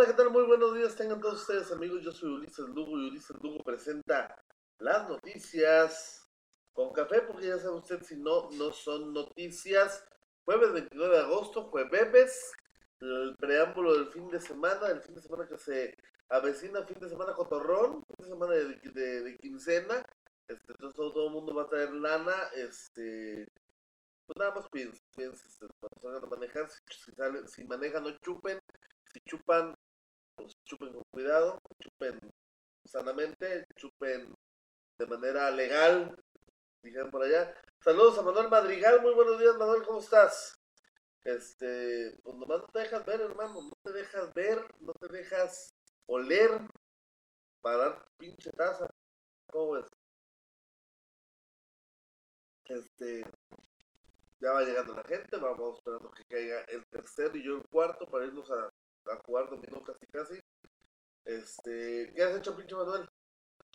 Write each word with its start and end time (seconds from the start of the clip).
Hola, 0.00 0.08
¿qué 0.08 0.14
tal? 0.16 0.30
Muy 0.30 0.44
buenos 0.44 0.74
días, 0.74 0.96
tengan 0.96 1.20
todos 1.20 1.42
ustedes 1.42 1.70
amigos. 1.72 2.02
Yo 2.02 2.10
soy 2.10 2.30
Ulises 2.30 2.66
Lugo 2.70 2.98
y 2.98 3.08
Ulises 3.10 3.36
Lugo 3.42 3.62
presenta 3.62 4.34
las 4.78 5.06
noticias 5.06 6.26
con 6.72 6.90
café, 6.90 7.20
porque 7.20 7.48
ya 7.48 7.58
sabe 7.58 7.76
usted, 7.76 8.00
si 8.02 8.16
no, 8.16 8.48
no 8.52 8.72
son 8.72 9.12
noticias. 9.12 10.02
Jueves 10.46 10.72
29 10.72 11.16
de 11.16 11.20
agosto, 11.20 11.64
jueves, 11.64 12.50
el 13.00 13.36
preámbulo 13.38 13.92
del 13.92 14.06
fin 14.06 14.26
de 14.30 14.40
semana, 14.40 14.86
el 14.86 15.02
fin 15.02 15.16
de 15.16 15.20
semana 15.20 15.46
que 15.46 15.58
se 15.58 15.94
avecina, 16.30 16.82
fin 16.86 16.98
de 16.98 17.10
semana 17.10 17.34
cotorrón, 17.34 18.02
fin 18.06 18.24
de 18.24 18.28
semana 18.30 18.54
de, 18.54 18.80
de, 18.94 19.20
de 19.22 19.36
quincena. 19.36 20.02
Este, 20.48 20.72
entonces 20.72 20.96
todo, 20.96 21.12
todo 21.12 21.26
el 21.26 21.34
mundo 21.34 21.54
va 21.54 21.64
a 21.64 21.68
traer 21.68 21.92
lana, 21.92 22.34
este, 22.56 23.46
pues 24.26 24.38
nada 24.38 24.54
más 24.54 24.66
cuídense, 24.68 25.02
cuídense 25.14 25.46
este, 25.46 25.66
cuando 25.78 26.00
salgan 26.00 26.24
a 26.24 26.36
manejar, 26.36 26.70
si, 26.70 26.78
si, 27.04 27.12
salen- 27.12 27.46
si 27.48 27.64
manejan 27.64 28.04
no 28.04 28.16
chupen, 28.20 28.58
si 29.12 29.20
chupan, 29.28 29.74
chupen 30.64 30.92
con 30.92 31.02
cuidado, 31.10 31.58
chupen 31.80 32.18
sanamente, 32.84 33.64
chupen 33.76 34.34
de 34.98 35.06
manera 35.06 35.50
legal, 35.50 36.16
dijeron 36.82 37.10
por 37.10 37.22
allá. 37.22 37.54
Saludos 37.82 38.18
a 38.18 38.22
Manuel 38.22 38.48
Madrigal, 38.48 39.00
muy 39.02 39.14
buenos 39.14 39.38
días 39.38 39.56
Manuel, 39.56 39.82
¿cómo 39.82 40.00
estás? 40.00 40.54
Este, 41.24 42.18
pues 42.22 42.36
nomás 42.36 42.60
no 42.60 42.66
te 42.68 42.80
dejas 42.80 43.04
ver, 43.04 43.20
hermano, 43.20 43.62
no 43.62 43.72
te 43.82 43.92
dejas 43.92 44.32
ver, 44.34 44.64
no 44.80 44.92
te 44.94 45.08
dejas 45.08 45.74
oler 46.06 46.50
para 47.60 47.76
dar 47.76 48.06
pinche 48.16 48.50
taza. 48.52 48.88
¿Cómo 49.50 49.72
ves? 49.72 49.86
Este, 52.64 53.24
ya 54.40 54.52
va 54.52 54.62
llegando 54.62 54.94
la 54.94 55.04
gente, 55.04 55.36
vamos 55.36 55.78
esperando 55.78 56.10
que 56.12 56.24
caiga 56.24 56.60
el 56.68 56.86
tercero 56.86 57.36
y 57.36 57.44
yo 57.44 57.56
el 57.56 57.68
cuarto 57.68 58.06
para 58.06 58.26
irnos 58.26 58.50
a, 58.50 58.70
a 59.06 59.16
jugar 59.24 59.50
dominó 59.50 59.82
casi 59.82 60.06
casi. 60.06 60.40
Este, 61.24 62.12
¿qué 62.14 62.22
has 62.22 62.36
hecho, 62.36 62.56
pinche 62.56 62.74
Manuel? 62.74 63.08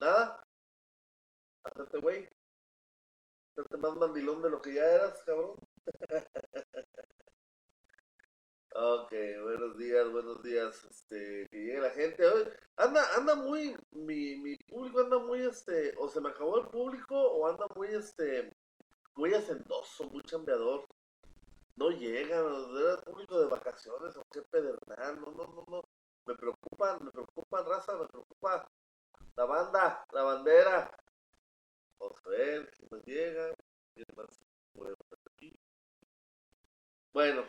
¿Nada? 0.02 0.44
Hacerte 1.64 2.00
güey. 2.00 2.30
Hacerte 3.52 3.78
más 3.78 3.96
mandilón 3.96 4.42
de 4.42 4.50
lo 4.50 4.62
que 4.62 4.74
ya 4.74 4.84
eras, 4.84 5.24
cabrón. 5.24 5.56
Ok, 8.78 9.14
buenos 9.42 9.78
días, 9.78 10.12
buenos 10.12 10.44
días. 10.44 10.84
Este, 10.84 11.48
que 11.50 11.58
llegue 11.58 11.80
la 11.80 11.92
gente. 11.92 12.26
Hoy 12.26 12.44
anda, 12.76 13.02
anda 13.16 13.34
muy, 13.36 13.74
mi, 13.92 14.36
mi 14.36 14.58
público 14.58 15.00
anda 15.00 15.18
muy, 15.18 15.46
este, 15.46 15.94
o 15.98 16.10
se 16.10 16.20
me 16.20 16.28
acabó 16.28 16.60
el 16.60 16.68
público, 16.68 17.16
o 17.16 17.48
anda 17.48 17.66
muy, 17.74 17.88
este, 17.88 18.54
muy 19.16 19.34
hacendoso, 19.34 20.10
muy 20.10 20.22
chambeador. 20.24 20.86
No 21.78 21.90
llegan, 21.90 22.46
era 22.78 23.02
público 23.02 23.40
de 23.40 23.48
vacaciones, 23.48 24.16
o 24.18 24.26
qué 24.32 24.42
pedernal, 24.44 25.20
no, 25.20 25.32
no, 25.32 25.48
no, 25.48 25.66
no. 25.68 25.82
Me 26.26 26.36
preocupan, 26.36 27.04
me 27.04 27.12
preocupan, 27.12 27.66
raza, 27.66 27.98
me 27.98 28.08
preocupa 28.08 28.68
la 29.36 29.46
banda, 29.46 30.06
la 30.12 30.24
bandera. 30.24 30.90
Vamos 32.00 32.18
a 32.26 32.30
ver 32.30 32.72
quién 32.72 32.88
más 32.92 33.06
llega. 33.06 33.56
Bueno, 37.14 37.46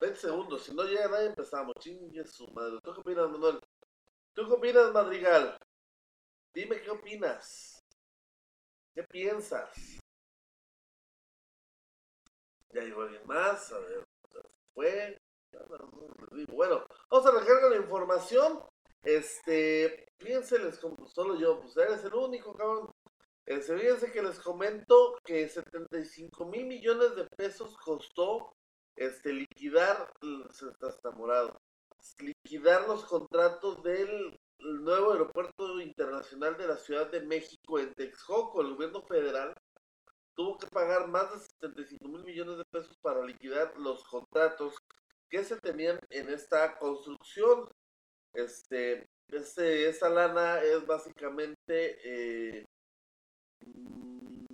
20 0.00 0.20
segundos, 0.20 0.62
si 0.62 0.74
no 0.74 0.84
llega 0.84 1.08
nadie 1.08 1.26
empezamos, 1.26 1.74
chingue 1.80 2.24
su 2.26 2.46
madre. 2.48 2.78
¿Tú 2.82 2.92
qué 2.94 3.00
opinas, 3.00 3.30
Manuel? 3.30 3.60
¿Tú 4.32 4.46
qué 4.46 4.52
opinas, 4.52 4.92
Madrigal? 4.92 5.58
Dime 6.52 6.80
qué 6.82 6.90
opinas. 6.90 7.82
¿Qué 8.94 9.02
piensas? 9.04 10.03
Ya 12.74 12.82
llegó 12.82 13.02
alguien 13.02 13.22
más, 13.26 13.72
a 13.72 13.78
ver, 13.78 14.04
se 14.32 14.40
fue. 14.74 15.18
Bueno, 16.52 16.84
vamos 17.08 17.26
a 17.26 17.60
con 17.60 17.70
la 17.70 17.76
información. 17.76 18.64
Este, 19.04 20.08
fíjense, 20.18 20.58
les 20.58 20.80
solo 21.06 21.38
yo, 21.38 21.60
pues 21.60 21.76
eres 21.76 22.04
el 22.04 22.14
único, 22.14 22.52
cabrón. 22.54 22.90
Este, 23.46 23.78
fíjense 23.78 24.10
que 24.10 24.22
les 24.22 24.40
comento 24.40 25.16
que 25.24 25.48
75 25.48 26.46
mil 26.46 26.66
millones 26.66 27.14
de 27.14 27.26
pesos 27.36 27.76
costó 27.76 28.56
este 28.96 29.32
liquidar, 29.32 30.12
se 30.50 30.66
está 30.88 31.10
morado, 31.12 31.56
liquidar 32.18 32.88
los 32.88 33.04
contratos 33.04 33.82
del 33.84 34.36
nuevo 34.58 35.12
aeropuerto 35.12 35.80
internacional 35.80 36.56
de 36.56 36.66
la 36.66 36.76
Ciudad 36.76 37.08
de 37.10 37.20
México 37.20 37.78
en 37.78 37.94
Texcoco. 37.94 38.62
El 38.62 38.74
gobierno 38.74 39.02
federal 39.02 39.54
tuvo 40.34 40.58
que 40.58 40.66
pagar 40.68 41.08
más 41.08 41.32
de 41.32 41.40
75 41.40 42.08
mil 42.08 42.24
millones 42.24 42.58
de 42.58 42.64
pesos 42.64 42.96
para 42.98 43.24
liquidar 43.24 43.72
los 43.78 44.04
contratos 44.04 44.74
que 45.28 45.44
se 45.44 45.56
tenían 45.60 45.98
en 46.10 46.28
esta 46.28 46.76
construcción. 46.78 47.68
Este, 48.32 49.08
este, 49.28 49.88
esta 49.88 50.08
lana 50.08 50.60
es 50.62 50.86
básicamente 50.86 51.98
eh, 52.04 52.66
mm, 53.64 54.46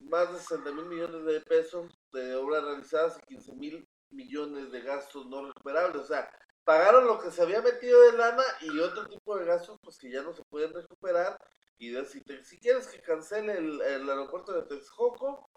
más 0.00 0.32
de 0.32 0.38
60 0.38 0.72
mil 0.72 0.86
millones 0.86 1.24
de 1.24 1.40
pesos 1.40 1.90
de 2.12 2.34
obras 2.36 2.64
realizadas 2.64 3.18
y 3.18 3.34
15 3.34 3.54
mil 3.54 3.88
millones 4.10 4.70
de 4.70 4.80
gastos 4.82 5.26
no 5.26 5.46
recuperables. 5.46 6.02
O 6.02 6.06
sea, 6.06 6.30
pagaron 6.64 7.06
lo 7.06 7.18
que 7.18 7.30
se 7.30 7.42
había 7.42 7.62
metido 7.62 8.00
de 8.02 8.18
lana 8.18 8.44
y 8.60 8.78
otro 8.78 9.06
tipo 9.06 9.36
de 9.36 9.46
gastos 9.46 9.78
pues 9.82 9.98
que 9.98 10.10
ya 10.10 10.22
no 10.22 10.32
se 10.32 10.44
pueden 10.44 10.72
recuperar. 10.72 11.38
Y 11.82 11.90
de- 11.90 12.04
si, 12.06 12.22
quieres 12.60 12.86
que 12.86 13.00
cancele 13.02 13.58
el, 13.58 13.80
el 13.82 14.08
aeropuerto 14.08 14.52
de 14.52 14.62
Texcoco, 14.62 15.50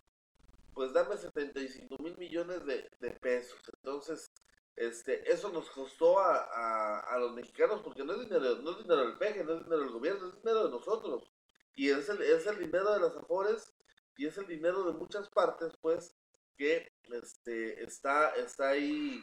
pues 0.73 0.91
dame 0.91 1.15
75 1.15 1.99
mil 1.99 2.17
millones 2.17 2.65
de, 2.65 2.89
de 2.99 3.11
pesos. 3.11 3.59
Entonces, 3.75 4.31
este, 4.75 5.31
eso 5.31 5.49
nos 5.49 5.69
costó 5.69 6.17
a, 6.17 6.37
a, 6.37 6.99
a 7.01 7.19
los 7.19 7.35
mexicanos 7.35 7.81
porque 7.83 8.03
no 8.03 8.13
es 8.13 8.21
dinero, 8.21 8.55
no 8.55 8.71
es 8.71 8.77
dinero 8.79 9.05
del 9.05 9.19
peje, 9.19 9.43
no 9.43 9.53
es 9.53 9.63
dinero 9.65 9.81
del 9.81 9.91
gobierno, 9.91 10.27
es 10.29 10.35
dinero 10.41 10.63
de 10.65 10.71
nosotros. 10.71 11.31
Y 11.75 11.91
es 11.91 12.09
el, 12.09 12.19
es 12.23 12.47
el 12.47 12.57
dinero 12.57 12.91
de 12.91 13.01
las 13.01 13.15
afores 13.15 13.71
y 14.17 14.25
es 14.25 14.35
el 14.39 14.47
dinero 14.47 14.83
de 14.83 14.93
muchas 14.93 15.29
partes, 15.29 15.73
pues, 15.79 16.15
que 16.57 16.91
este, 17.03 17.83
está, 17.83 18.31
está 18.31 18.69
ahí 18.69 19.21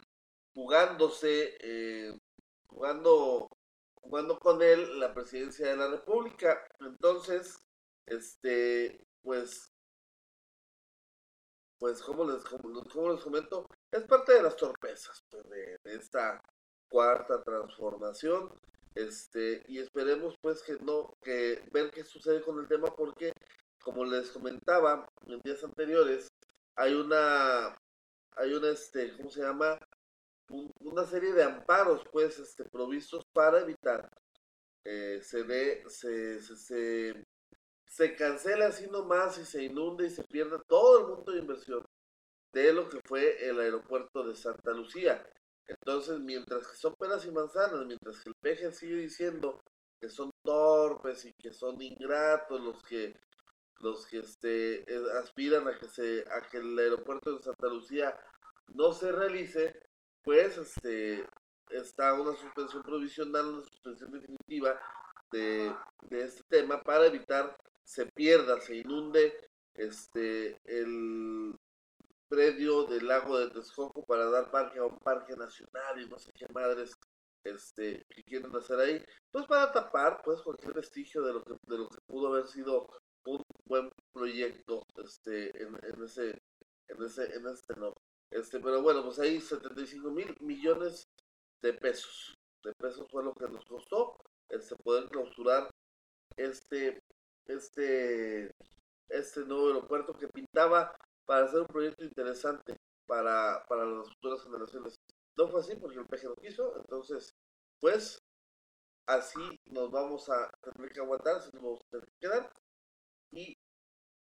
jugándose, 0.53 1.57
eh, 1.59 2.17
jugando, 2.67 3.49
jugando 4.03 4.37
con 4.37 4.61
él 4.61 4.99
la 4.99 5.13
presidencia 5.13 5.69
de 5.69 5.77
la 5.77 5.89
República. 5.89 6.63
Entonces, 6.79 7.55
este, 8.05 9.03
pues, 9.21 9.71
pues, 11.79 12.01
como 12.01 12.25
les, 12.29 12.43
como 12.43 13.11
les 13.11 13.23
comento, 13.23 13.65
es 13.91 14.03
parte 14.03 14.33
de 14.33 14.43
las 14.43 14.55
torpezas 14.55 15.23
pues, 15.29 15.49
de, 15.49 15.77
de 15.83 15.95
esta 15.95 16.39
cuarta 16.89 17.41
transformación. 17.41 18.53
Este, 18.95 19.63
y 19.67 19.79
esperemos 19.79 20.35
pues 20.39 20.61
que 20.61 20.73
no, 20.83 21.17
que 21.23 21.67
ver 21.71 21.89
qué 21.89 22.03
sucede 22.03 22.41
con 22.41 22.59
el 22.59 22.67
tema 22.67 22.95
porque, 22.95 23.33
como 23.81 24.05
les 24.05 24.29
comentaba 24.29 25.07
en 25.25 25.39
días 25.39 25.63
anteriores, 25.63 26.27
hay 26.75 26.93
una, 26.93 27.75
hay 28.35 28.53
una, 28.53 28.69
este, 28.69 29.15
¿cómo 29.17 29.31
se 29.31 29.41
llama? 29.41 29.79
Un- 30.49 30.71
una 30.79 31.05
serie 31.05 31.33
de 31.33 31.43
amparos, 31.43 32.01
pues, 32.11 32.39
este, 32.39 32.63
provistos 32.65 33.25
para 33.33 33.59
evitar 33.61 34.09
eh, 34.85 35.21
se 35.23 35.43
dé, 35.43 35.83
se, 35.89 36.41
se, 36.41 36.55
se, 36.57 37.25
se 37.87 38.15
cancele 38.15 38.65
así 38.65 38.87
nomás 38.89 39.37
y 39.39 39.45
se 39.45 39.63
inunde 39.63 40.07
y 40.07 40.11
se 40.11 40.23
pierda 40.25 40.61
todo 40.67 40.99
el 41.01 41.07
monto 41.07 41.31
de 41.31 41.39
inversión 41.39 41.85
de 42.53 42.73
lo 42.73 42.89
que 42.89 42.99
fue 43.07 43.47
el 43.47 43.59
aeropuerto 43.59 44.23
de 44.23 44.35
Santa 44.35 44.71
Lucía. 44.71 45.25
Entonces, 45.67 46.19
mientras 46.19 46.67
que 46.67 46.75
son 46.77 46.95
peras 46.95 47.25
y 47.25 47.31
manzanas, 47.31 47.85
mientras 47.85 48.21
que 48.21 48.29
el 48.29 48.35
peje 48.41 48.71
sigue 48.71 48.95
diciendo 48.95 49.61
que 49.99 50.09
son 50.09 50.31
torpes 50.43 51.25
y 51.25 51.33
que 51.33 51.53
son 51.53 51.81
ingratos 51.81 52.61
los 52.61 52.83
que 52.83 53.15
los 53.79 54.05
que 54.07 54.19
este 54.19 54.81
eh, 54.91 55.03
aspiran 55.21 55.67
a 55.67 55.77
que 55.77 55.87
se 55.87 56.23
a 56.31 56.41
que 56.49 56.57
el 56.57 56.77
aeropuerto 56.79 57.35
de 57.35 57.43
Santa 57.43 57.67
Lucía 57.67 58.17
no 58.73 58.93
se 58.93 59.11
realice, 59.11 59.79
pues 60.23 60.57
este 60.57 61.27
está 61.69 62.13
una 62.13 62.35
suspensión 62.35 62.83
provisional, 62.83 63.47
una 63.47 63.63
suspensión 63.63 64.11
definitiva 64.11 64.79
de, 65.31 65.73
este 66.11 66.43
tema 66.49 66.81
para 66.81 67.07
evitar 67.07 67.57
se 67.83 68.05
pierda, 68.05 68.61
se 68.61 68.77
inunde 68.77 69.35
este 69.73 70.59
el 70.65 71.55
predio 72.29 72.85
del 72.85 73.07
lago 73.07 73.37
de 73.39 73.49
Texcoco 73.49 74.05
para 74.05 74.29
dar 74.29 74.49
parque 74.51 74.79
a 74.79 74.85
un 74.85 74.97
parque 74.99 75.35
nacional 75.35 76.01
y 76.01 76.07
no 76.07 76.17
sé 76.17 76.31
qué 76.33 76.45
madres 76.53 76.95
este 77.43 78.05
que 78.09 78.23
quieren 78.23 78.55
hacer 78.55 78.79
ahí, 78.79 79.03
pues 79.31 79.45
para 79.47 79.71
tapar 79.71 80.21
pues 80.23 80.41
cualquier 80.41 80.73
vestigio 80.73 81.21
de 81.23 81.33
lo 81.33 81.43
que 81.43 81.55
de 81.63 81.77
lo 81.77 81.89
que 81.89 81.99
pudo 82.07 82.29
haber 82.29 82.47
sido 82.47 82.87
un 83.25 83.43
buen 83.65 83.91
proyecto 84.13 84.85
este 85.03 85.49
en, 85.61 85.77
en 85.83 86.03
ese 86.03 86.41
en 86.87 87.03
ese 87.03 87.35
en 87.35 87.43
no 87.79 87.93
este 88.33 88.59
pero 88.59 88.81
bueno 88.81 89.03
pues 89.03 89.19
ahí 89.19 89.39
75 89.39 90.09
mil 90.11 90.35
millones 90.41 91.07
de 91.61 91.73
pesos 91.73 92.33
de 92.63 92.73
pesos 92.73 93.07
fue 93.11 93.23
lo 93.23 93.33
que 93.33 93.47
nos 93.47 93.63
costó 93.65 94.17
este 94.49 94.75
poder 94.83 95.09
clausurar 95.09 95.69
este 96.37 96.99
este 97.45 98.51
este 99.09 99.41
nuevo 99.45 99.67
aeropuerto 99.67 100.13
que 100.13 100.27
pintaba 100.27 100.95
para 101.25 101.45
hacer 101.45 101.61
un 101.61 101.67
proyecto 101.67 102.03
interesante 102.03 102.75
para, 103.05 103.63
para 103.67 103.85
las 103.85 104.09
futuras 104.09 104.43
generaciones. 104.43 104.95
No 105.37 105.47
fue 105.47 105.61
así 105.61 105.75
porque 105.75 105.99
el 105.99 106.05
PG 106.05 106.23
no 106.25 106.35
quiso, 106.35 106.75
entonces 106.77 107.33
pues 107.79 108.19
así 109.07 109.59
nos 109.65 109.91
vamos 109.91 110.29
a 110.29 110.49
tener 110.61 110.91
que 110.91 111.01
aguantar, 111.01 111.37
así 111.37 111.49
nos 111.53 111.63
vamos 111.63 111.81
a 111.93 111.97
quedar 112.19 112.51
y 113.31 113.57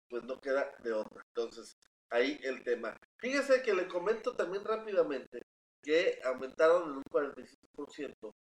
pues 0.08 0.24
no 0.24 0.38
queda 0.40 0.74
de 0.82 0.92
otra. 0.92 1.22
Entonces, 1.28 1.76
ahí 2.10 2.38
el 2.42 2.62
tema. 2.62 2.94
Fíjese 3.18 3.62
que 3.62 3.72
le 3.74 3.88
comento 3.88 4.34
también 4.34 4.64
rápidamente 4.64 5.40
que 5.82 6.20
aumentaron 6.24 6.90
en 6.90 6.96
un 6.96 7.04
45% 7.04 8.34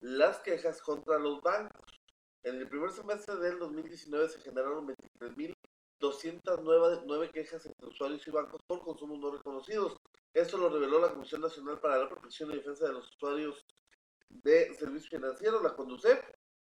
las 0.00 0.40
quejas 0.40 0.82
contra 0.82 1.18
los 1.18 1.40
bancos. 1.40 2.00
En 2.42 2.56
el 2.56 2.68
primer 2.68 2.90
semestre 2.90 3.36
del 3.36 3.58
2019 3.58 4.28
se 4.28 4.40
generaron 4.40 4.86
23.209 4.88 7.30
quejas 7.30 7.64
entre 7.66 7.88
usuarios 7.88 8.26
y 8.26 8.30
bancos 8.30 8.60
por 8.66 8.80
consumos 8.80 9.18
no 9.20 9.30
reconocidos. 9.30 9.96
Esto 10.34 10.58
lo 10.58 10.68
reveló 10.68 11.00
la 11.00 11.12
Comisión 11.12 11.40
Nacional 11.40 11.78
para 11.78 11.98
la 11.98 12.08
Protección 12.08 12.50
y 12.50 12.56
Defensa 12.56 12.86
de 12.86 12.94
los 12.94 13.08
Usuarios 13.14 13.64
de 14.28 14.74
Servicios 14.74 15.10
Financieros, 15.10 15.62
la 15.62 15.74
CONDUCEF. 15.74 16.18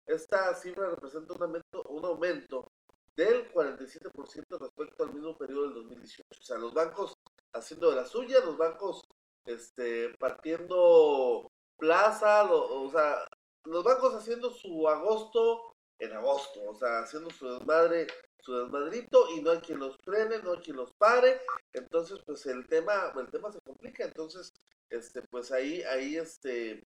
Esta 0.08 0.56
cifra 0.56 0.90
representa 0.90 1.34
un 1.34 1.44
aumento, 1.44 1.84
un 1.90 2.06
aumento 2.06 2.72
del 3.18 3.52
47% 3.52 4.60
respecto 4.60 5.04
al 5.04 5.14
mismo 5.14 5.36
periodo 5.38 5.64
del 5.64 5.74
2018. 5.74 6.24
O 6.30 6.44
sea, 6.44 6.58
los 6.58 6.74
bancos 6.74 7.18
haciendo 7.52 7.90
de 7.90 7.96
la 7.96 8.06
suya, 8.06 8.40
los 8.42 8.58
bancos 8.58 9.02
este, 9.46 10.16
partiendo 10.20 11.52
plaza, 11.78 12.52
o 12.52 12.90
sea, 12.92 13.28
los 13.66 13.84
bancos 13.84 14.14
haciendo 14.14 14.52
su 14.52 14.88
agosto 14.88 15.74
en 16.00 16.14
agosto, 16.14 16.62
o 16.70 16.76
sea, 16.76 17.00
haciendo 17.00 17.32
su 17.32 17.48
desmadre, 17.48 18.08
su 18.40 18.54
desmadrito 18.56 19.30
y 19.36 19.42
no 19.42 19.52
hay 19.52 19.60
quien 19.60 19.80
los 19.80 19.98
frene, 20.04 20.40
no 20.44 20.54
hay 20.54 20.60
quien 20.60 20.78
los 20.78 20.94
pare, 20.94 21.42
entonces 21.74 22.20
pues 22.26 22.46
el 22.46 22.68
tema, 22.68 23.14
el 23.18 23.32
tema 23.32 23.52
se 23.52 23.60
complica, 23.62 24.06
entonces, 24.06 24.54
este, 24.90 25.22
pues 25.24 25.52
ahí, 25.52 25.82
ahí, 25.84 26.18
este, 26.18 26.86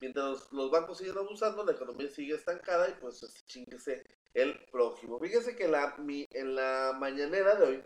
mientras 0.00 0.52
los, 0.52 0.70
bancos 0.70 0.98
siguen 0.98 1.18
abusando, 1.18 1.64
la 1.64 1.72
economía 1.72 2.08
sigue 2.08 2.34
estancada 2.34 2.88
y 2.88 2.94
pues 3.00 3.22
este, 3.22 3.40
chinguese 3.46 4.04
el 4.34 4.58
prójimo. 4.70 5.18
Fíjese 5.18 5.56
que 5.56 5.68
la, 5.68 5.96
mi, 5.98 6.26
en 6.30 6.54
la 6.54 6.94
mañanera 6.98 7.54
de 7.56 7.66
hoy, 7.66 7.84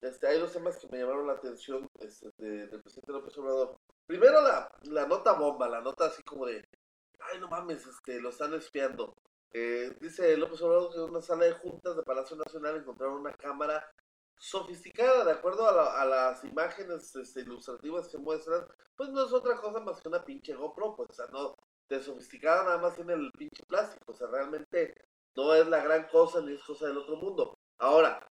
este, 0.00 0.26
hay 0.26 0.38
dos 0.38 0.52
temas 0.52 0.78
que 0.78 0.88
me 0.88 0.98
llamaron 0.98 1.26
la 1.26 1.34
atención 1.34 1.88
este, 2.00 2.30
del 2.38 2.82
presidente 2.82 3.12
López 3.12 3.36
Obrador. 3.38 3.78
Primero 4.06 4.40
la, 4.42 4.70
la 4.82 5.06
nota 5.06 5.32
bomba, 5.32 5.68
la 5.68 5.80
nota 5.80 6.06
así 6.06 6.22
como 6.22 6.46
de, 6.46 6.62
ay 7.20 7.40
no 7.40 7.48
mames, 7.48 7.86
este, 7.86 8.20
lo 8.20 8.28
están 8.28 8.54
espiando. 8.54 9.16
Eh, 9.52 9.96
dice 10.00 10.36
López 10.36 10.60
Obrador 10.62 10.92
que 10.92 10.98
en 10.98 11.04
una 11.04 11.22
sala 11.22 11.44
de 11.44 11.52
juntas 11.52 11.96
de 11.96 12.02
Palacio 12.02 12.36
Nacional 12.36 12.76
encontraron 12.76 13.20
una 13.20 13.32
cámara 13.32 13.84
sofisticada, 14.36 15.24
de 15.24 15.32
acuerdo 15.32 15.66
a, 15.66 16.04
las 16.04 16.44
imágenes 16.44 17.14
este, 17.16 17.40
ilustrativas 17.40 18.08
que 18.08 18.18
muestran, 18.18 18.66
pues 18.96 19.10
no 19.10 19.24
es 19.24 19.32
otra 19.32 19.56
cosa 19.56 19.80
más 19.80 20.00
que 20.00 20.08
una 20.08 20.24
pinche 20.24 20.54
GoPro, 20.54 20.96
pues, 20.96 21.10
o 21.10 21.12
sea, 21.14 21.26
no, 21.32 21.56
de 21.88 22.02
sofisticada 22.02 22.64
nada 22.64 22.78
más 22.78 22.94
tiene 22.94 23.14
el 23.14 23.30
pinche 23.32 23.64
plástico, 23.66 24.12
o 24.12 24.14
sea, 24.14 24.26
realmente 24.28 24.94
no 25.36 25.54
es 25.54 25.66
la 25.66 25.82
gran 25.82 26.08
cosa 26.08 26.40
ni 26.40 26.54
es 26.54 26.62
cosa 26.62 26.86
del 26.86 26.98
otro 26.98 27.16
mundo. 27.16 27.58
Ahora, 27.78 28.26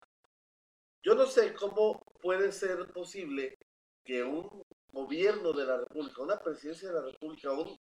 yo 1.02 1.16
no 1.16 1.26
sé 1.26 1.54
cómo 1.54 2.02
puede 2.22 2.52
ser 2.52 2.92
posible 2.94 3.58
que 4.06 4.24
un 4.24 4.64
gobierno 4.92 5.52
de 5.54 5.66
la 5.66 5.78
República, 5.78 6.22
una 6.22 6.40
presidencia 6.40 6.90
de 6.90 6.96
la 6.96 7.06
República, 7.06 7.52
un 7.52 7.78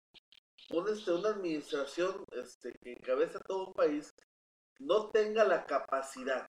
este, 0.92 1.12
una 1.12 1.30
administración 1.30 2.26
este, 2.32 2.72
que 2.82 2.94
encabeza 2.94 3.40
todo 3.40 3.68
un 3.68 3.74
país 3.74 4.14
no 4.80 5.10
tenga 5.10 5.44
la 5.44 5.66
capacidad 5.66 6.48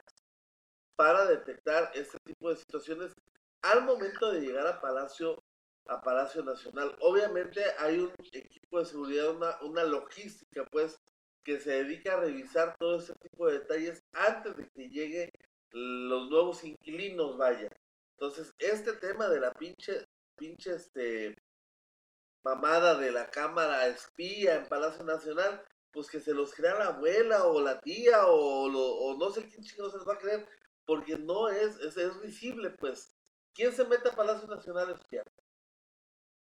para 0.94 1.24
detectar 1.26 1.90
este 1.94 2.18
tipo 2.24 2.50
de 2.50 2.56
situaciones 2.56 3.12
al 3.62 3.84
momento 3.84 4.30
de 4.30 4.40
llegar 4.40 4.66
a 4.66 4.80
Palacio 4.80 5.42
a 5.86 6.00
Palacio 6.00 6.44
Nacional. 6.44 6.96
Obviamente 7.00 7.64
hay 7.78 7.98
un 7.98 8.12
equipo 8.32 8.78
de 8.78 8.84
seguridad, 8.84 9.30
una, 9.30 9.58
una 9.62 9.82
logística, 9.82 10.64
pues, 10.70 11.00
que 11.44 11.60
se 11.60 11.84
dedica 11.84 12.14
a 12.14 12.20
revisar 12.20 12.76
todo 12.78 12.98
ese 12.98 13.14
tipo 13.16 13.46
de 13.46 13.60
detalles 13.60 14.02
antes 14.12 14.56
de 14.56 14.68
que 14.70 14.88
lleguen 14.88 15.30
los 15.72 16.30
nuevos 16.30 16.64
inquilinos, 16.64 17.36
vaya. 17.36 17.68
Entonces, 18.12 18.52
este 18.58 18.92
tema 18.94 19.28
de 19.28 19.40
la 19.40 19.52
pinche, 19.52 20.04
pinche, 20.36 20.74
este, 20.74 21.34
mamada 22.42 22.96
de 22.98 23.12
la 23.12 23.30
cámara 23.30 23.86
espía 23.86 24.56
en 24.56 24.68
Palacio 24.68 25.04
Nacional, 25.04 25.62
pues 25.92 26.10
que 26.10 26.20
se 26.20 26.34
los 26.34 26.54
crea 26.54 26.74
la 26.74 26.86
abuela 26.88 27.44
o 27.46 27.60
la 27.60 27.80
tía 27.80 28.26
o, 28.26 28.66
o 28.66 29.16
no 29.16 29.30
sé 29.30 29.46
quién 29.48 29.62
chingados 29.62 29.92
se 29.92 29.98
los 29.98 30.08
va 30.08 30.14
a 30.14 30.18
creer, 30.18 30.46
porque 30.84 31.16
no 31.18 31.48
es, 31.48 31.76
es, 31.78 31.96
es 31.96 32.20
visible, 32.20 32.70
pues. 32.70 33.14
¿Quién 33.54 33.72
se 33.72 33.84
mete 33.84 34.08
a 34.08 34.16
Palacio 34.16 34.48
Nacional 34.48 34.90
espiar? 34.90 35.26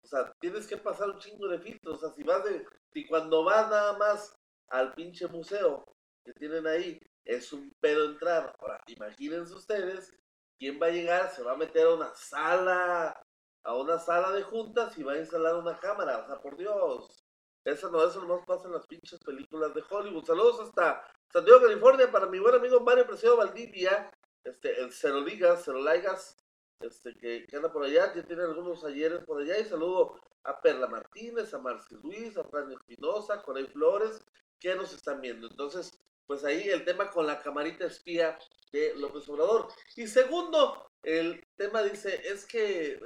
O 0.02 0.06
sea, 0.06 0.32
tienes 0.40 0.66
que 0.66 0.76
pasar 0.76 1.10
un 1.10 1.18
chingo 1.18 1.48
de 1.48 1.58
filtros. 1.60 1.96
O 1.96 2.00
sea, 2.00 2.10
si 2.10 2.22
vas 2.22 2.44
de. 2.44 2.66
Si 2.92 3.06
cuando 3.06 3.44
vas 3.44 3.68
nada 3.70 3.96
más 3.98 4.39
al 4.70 4.94
pinche 4.94 5.26
museo 5.28 5.84
que 6.24 6.32
tienen 6.32 6.66
ahí, 6.66 7.00
es 7.24 7.52
un 7.52 7.70
pedo 7.80 8.06
entrar. 8.06 8.54
Ahora, 8.58 8.80
imagínense 8.86 9.54
ustedes, 9.54 10.12
¿quién 10.58 10.80
va 10.80 10.86
a 10.86 10.90
llegar? 10.90 11.30
Se 11.30 11.42
va 11.42 11.52
a 11.52 11.56
meter 11.56 11.86
a 11.86 11.94
una 11.94 12.14
sala 12.14 13.22
a 13.62 13.76
una 13.76 13.98
sala 13.98 14.32
de 14.32 14.42
juntas 14.42 14.96
y 14.96 15.02
va 15.02 15.12
a 15.12 15.18
instalar 15.18 15.56
una 15.56 15.78
cámara. 15.78 16.18
O 16.18 16.26
sea, 16.26 16.40
por 16.40 16.56
Dios. 16.56 17.24
Eso 17.64 17.90
no, 17.90 18.02
eso 18.02 18.20
nomás 18.20 18.46
pasa 18.46 18.66
en 18.68 18.72
las 18.72 18.86
pinches 18.86 19.20
películas 19.20 19.74
de 19.74 19.82
Hollywood. 19.88 20.24
Saludos 20.24 20.60
hasta 20.60 21.06
San 21.30 21.44
Diego, 21.44 21.60
California, 21.60 22.10
para 22.10 22.26
mi 22.26 22.38
buen 22.38 22.54
amigo 22.54 22.80
Mario 22.80 23.06
Preciado 23.06 23.36
Valdivia, 23.36 24.10
este, 24.44 24.80
el 24.80 24.90
Cero 24.90 25.20
Ligas, 25.20 25.62
Cero 25.64 25.78
Ligas, 25.78 26.42
este, 26.80 27.14
que, 27.16 27.46
anda 27.54 27.70
por 27.70 27.84
allá, 27.84 28.14
ya 28.14 28.24
tiene 28.24 28.44
algunos 28.44 28.82
ayeres 28.84 29.22
por 29.24 29.42
allá. 29.42 29.58
Y 29.58 29.66
saludo 29.66 30.18
a 30.44 30.58
Perla 30.60 30.86
Martínez, 30.86 31.52
a 31.52 31.58
Marci 31.58 31.96
Luis, 32.02 32.36
a 32.38 32.44
Fran 32.44 32.72
Espinosa, 32.72 33.42
Corey 33.42 33.66
Flores, 33.66 34.24
que 34.60 34.74
nos 34.74 34.92
están 34.92 35.20
viendo. 35.20 35.48
Entonces, 35.48 35.90
pues 36.26 36.44
ahí 36.44 36.68
el 36.68 36.84
tema 36.84 37.10
con 37.10 37.26
la 37.26 37.40
camarita 37.42 37.86
espía 37.86 38.38
de 38.72 38.94
López 38.96 39.28
Obrador. 39.28 39.68
Y 39.96 40.06
segundo, 40.06 40.90
el 41.02 41.42
tema 41.56 41.82
dice, 41.82 42.20
es 42.24 42.46
que 42.46 43.00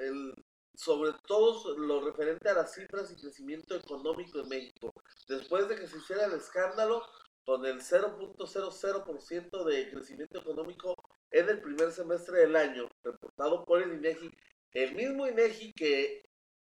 sobre 0.74 1.12
todo 1.26 1.78
lo 1.78 2.00
referente 2.04 2.48
a 2.48 2.54
las 2.54 2.74
cifras 2.74 3.10
y 3.10 3.16
crecimiento 3.16 3.76
económico 3.76 4.40
en 4.40 4.48
México, 4.48 4.92
después 5.28 5.68
de 5.68 5.76
que 5.76 5.86
se 5.86 5.98
hiciera 5.98 6.26
el 6.26 6.32
escándalo 6.32 7.02
con 7.44 7.64
el 7.64 7.80
0.00% 7.80 9.64
de 9.64 9.90
crecimiento 9.90 10.40
económico 10.40 10.94
en 11.30 11.48
el 11.48 11.60
primer 11.60 11.92
semestre 11.92 12.40
del 12.40 12.56
año, 12.56 12.88
reportado 13.02 13.64
por 13.64 13.82
el 13.82 13.92
INEGI, 13.94 14.30
el 14.72 14.94
mismo 14.94 15.26
INEGI 15.26 15.72
que 15.74 16.24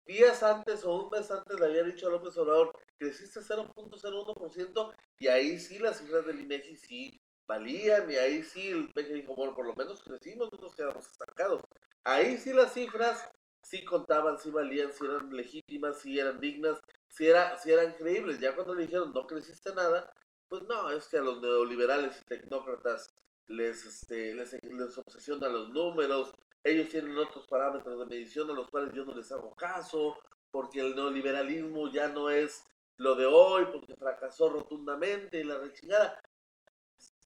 días 0.05 0.43
antes 0.43 0.85
o 0.85 1.05
un 1.05 1.11
mes 1.11 1.31
antes 1.31 1.59
le 1.59 1.67
había 1.67 1.83
dicho 1.83 2.09
a 2.09 2.11
López 2.11 2.37
Obrador, 2.37 2.73
creciste 2.99 3.41
0.01% 3.41 4.95
y 5.19 5.29
ahí 5.29 5.59
sí 5.59 5.79
las 5.79 5.99
cifras 5.99 6.27
del 6.27 6.41
INEGI 6.41 6.77
sí 6.77 7.21
valían 7.47 8.11
y 8.11 8.17
ahí 8.17 8.43
sí 8.43 8.69
el 8.69 8.93
PG 8.93 9.13
dijo, 9.15 9.35
bueno, 9.35 9.55
por 9.55 9.67
lo 9.67 9.75
menos 9.75 10.03
crecimos, 10.03 10.49
no 10.53 10.59
nos 10.59 10.75
quedamos 10.75 11.07
estancados. 11.07 11.63
Ahí 12.05 12.39
sí 12.39 12.53
las 12.53 12.73
cifras 12.73 13.31
sí 13.63 13.85
contaban, 13.85 14.39
sí 14.39 14.51
valían, 14.51 14.93
si 14.93 15.05
eran 15.05 15.35
legítimas, 15.35 15.99
si 16.01 16.19
eran 16.19 16.41
dignas, 16.41 16.81
si, 17.09 17.27
era, 17.27 17.59
si 17.59 17.73
eran 17.73 17.93
creíbles. 17.95 18.41
Ya 18.41 18.55
cuando 18.55 18.75
le 18.75 18.83
dijeron 18.83 19.13
no 19.13 19.27
creciste 19.27 19.75
nada, 19.75 20.13
pues 20.49 20.63
no, 20.65 20.91
es 20.91 21.09
que 21.09 21.19
a 21.19 21.23
los 21.23 21.41
neoliberales 21.41 22.21
y 22.21 22.25
tecnócratas 22.25 23.09
les, 23.49 23.85
este, 23.85 24.35
les, 24.35 24.53
les 24.63 24.99
obsesionan 24.99 25.53
los 25.53 25.69
números, 25.71 26.33
ellos 26.65 26.89
tienen 26.89 27.17
otros 27.17 27.47
parámetros 27.47 27.99
de 27.99 28.07
medición 28.07 28.51
a 28.51 28.55
los 28.55 28.69
cuales 28.69 28.93
yo 28.93 29.05
no 29.05 29.15
les 29.15 29.31
hago 29.31 29.55
caso, 29.55 30.17
porque 30.51 30.81
el 30.81 30.95
neoliberalismo 30.95 31.91
ya 31.91 32.09
no 32.09 32.31
es 32.31 32.65
lo 32.99 33.15
de 33.15 33.27
hoy, 33.27 33.67
porque 33.67 33.95
fracasó 33.97 34.49
rotundamente 34.49 35.41
y 35.41 35.45
la 35.45 35.59
rechingada. 35.59 36.21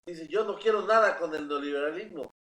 Dice, 0.06 0.26
yo 0.28 0.44
no 0.44 0.58
quiero 0.58 0.82
nada 0.82 1.18
con 1.18 1.34
el 1.34 1.46
neoliberalismo. 1.46 2.34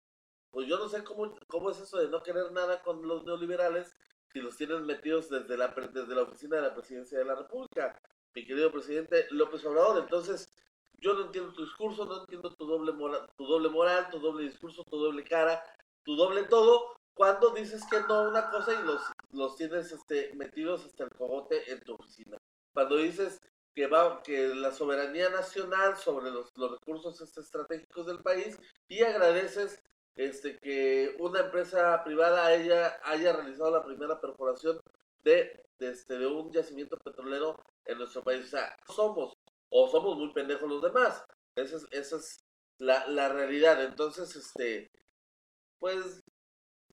Pues 0.52 0.68
yo 0.68 0.78
no 0.78 0.88
sé 0.88 1.04
cómo, 1.04 1.36
cómo 1.48 1.72
es 1.72 1.80
eso 1.80 1.98
de 1.98 2.08
no 2.10 2.24
querer 2.24 2.52
nada 2.52 2.82
con 2.82 3.06
los 3.08 3.26
neoliberales 3.26 3.96
si 4.32 4.40
los 4.40 4.56
tienen 4.56 4.86
metidos 4.86 5.30
desde 5.30 5.58
la, 5.58 5.68
desde 5.68 6.16
la 6.16 6.24
oficina 6.24 6.58
de 6.58 6.62
la 6.64 6.74
presidencia 6.74 7.18
de 7.18 7.26
la 7.26 7.36
República, 7.36 8.00
mi 8.34 8.46
querido 8.46 8.72
presidente 8.72 9.28
López 9.32 9.66
Obrador. 9.66 10.04
Entonces, 10.04 10.54
yo 11.00 11.14
no 11.14 11.26
entiendo 11.26 11.54
tu 11.54 11.64
discurso, 11.64 12.06
no 12.06 12.22
entiendo 12.22 12.54
tu 12.54 12.66
doble 12.66 12.92
moral, 12.92 13.30
tu 13.36 13.46
doble 13.46 13.70
moral, 13.70 14.10
tu 14.10 14.20
doble 14.20 14.46
discurso, 14.46 14.84
tu 14.84 14.98
doble 14.98 15.24
cara, 15.24 15.64
tu 16.04 16.16
doble 16.16 16.44
todo, 16.44 16.98
cuando 17.14 17.50
dices 17.52 17.84
que 17.90 18.00
no 18.02 18.30
una 18.30 18.50
cosa 18.50 18.74
y 18.74 18.86
los, 18.86 19.02
los 19.32 19.56
tienes 19.56 19.92
este, 19.92 20.34
metidos 20.36 20.86
hasta 20.86 21.06
el 21.06 21.10
cogote 21.12 21.72
en 21.72 21.80
tu 21.82 21.96
oficina. 21.96 22.37
Cuando 22.78 22.98
dices 22.98 23.42
que 23.74 23.88
va 23.88 24.22
que 24.22 24.50
la 24.54 24.72
soberanía 24.72 25.32
nacional 25.32 25.98
sobre 25.98 26.30
los, 26.30 26.56
los 26.56 26.74
recursos 26.74 27.20
este, 27.22 27.42
estratégicos 27.42 28.06
del 28.06 28.20
país 28.20 28.56
y 28.88 29.02
agradeces 29.02 29.82
este 30.16 30.60
que 30.60 31.16
una 31.18 31.40
empresa 31.40 32.04
privada 32.04 32.46
haya, 32.46 33.00
haya 33.04 33.34
realizado 33.34 33.72
la 33.72 33.84
primera 33.84 34.22
perforación 34.22 34.80
de, 35.24 35.60
de, 35.80 35.90
este, 35.90 36.20
de 36.20 36.28
un 36.28 36.52
yacimiento 36.52 36.98
petrolero 36.98 37.58
en 37.86 37.98
nuestro 37.98 38.22
país. 38.24 38.46
O 38.46 38.48
sea, 38.48 38.78
somos 38.96 39.34
o 39.70 39.88
somos 39.88 40.16
muy 40.16 40.32
pendejos 40.34 40.70
los 40.70 40.84
demás. 40.84 41.26
Esa 41.56 41.78
es, 41.78 41.88
esa 41.90 42.18
es 42.18 42.38
la, 42.78 43.08
la 43.08 43.30
realidad. 43.30 43.84
Entonces, 43.84 44.36
este, 44.36 44.92
pues 45.80 46.22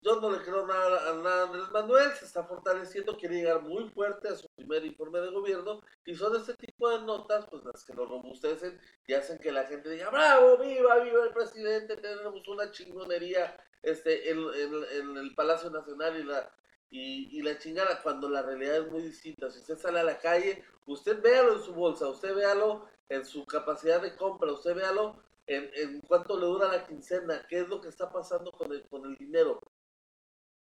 yo 0.04 0.20
no 0.20 0.30
le 0.30 0.38
creo 0.42 0.66
nada, 0.66 1.10
a 1.10 1.14
nada 1.14 1.42
a 1.42 1.46
Andrés 1.46 1.70
Manuel, 1.72 2.12
se 2.12 2.26
está 2.26 2.44
fortaleciendo, 2.44 3.16
quiere 3.16 3.36
llegar 3.36 3.62
muy 3.62 3.88
fuerte 3.88 4.28
a 4.28 4.36
su 4.36 4.46
primer 4.50 4.84
informe 4.84 5.18
de 5.20 5.30
gobierno 5.30 5.80
y 6.04 6.14
son 6.14 6.36
este 6.36 6.52
tipo 6.54 6.90
de 6.90 7.06
notas 7.06 7.46
pues 7.50 7.64
las 7.64 7.84
que 7.84 7.94
lo 7.94 8.04
robustecen 8.04 8.78
y 9.06 9.14
hacen 9.14 9.38
que 9.38 9.50
la 9.50 9.64
gente 9.64 9.88
diga, 9.88 10.10
bravo, 10.10 10.58
viva, 10.58 10.98
viva 10.98 11.24
el 11.24 11.32
presidente, 11.32 11.96
tenemos 11.96 12.46
una 12.46 12.70
chingonería 12.70 13.56
este, 13.82 14.30
en, 14.30 14.38
el 15.16 15.34
Palacio 15.34 15.70
Nacional 15.70 16.20
y 16.20 16.24
la, 16.24 16.54
y, 16.90 17.42
la 17.42 17.58
chingada, 17.58 18.02
cuando 18.02 18.28
la 18.28 18.42
realidad 18.42 18.76
es 18.76 18.90
muy 18.90 19.02
distinta. 19.02 19.50
Si 19.50 19.60
usted 19.60 19.78
sale 19.78 20.00
a 20.00 20.04
la 20.04 20.18
calle, 20.18 20.62
usted 20.86 21.20
véalo 21.22 21.56
en 21.56 21.62
su 21.62 21.72
bolsa, 21.72 22.08
usted 22.08 22.34
véalo 22.34 22.86
en 23.08 23.24
su 23.24 23.46
capacidad 23.46 24.02
de 24.02 24.14
compra, 24.16 24.52
usted 24.52 24.74
véalo 24.74 25.22
en, 25.46 25.70
en 25.74 26.00
cuánto 26.02 26.38
le 26.38 26.46
dura 26.46 26.68
la 26.68 26.86
quincena, 26.86 27.46
qué 27.48 27.60
es 27.60 27.68
lo 27.68 27.80
que 27.80 27.88
está 27.88 28.10
pasando 28.10 28.52
con 28.52 28.70
el, 28.70 28.86
con 28.88 29.04
el 29.06 29.16
dinero. 29.16 29.60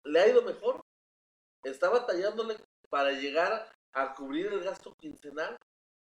¿Le 0.05 0.21
ha 0.21 0.29
ido 0.29 0.43
mejor? 0.43 0.81
¿Está 1.65 1.89
batallándole 1.89 2.57
para 2.91 3.13
llegar 3.13 3.71
a 3.93 4.15
cubrir 4.15 4.47
el 4.47 4.63
gasto 4.63 4.95
quincenal? 4.97 5.57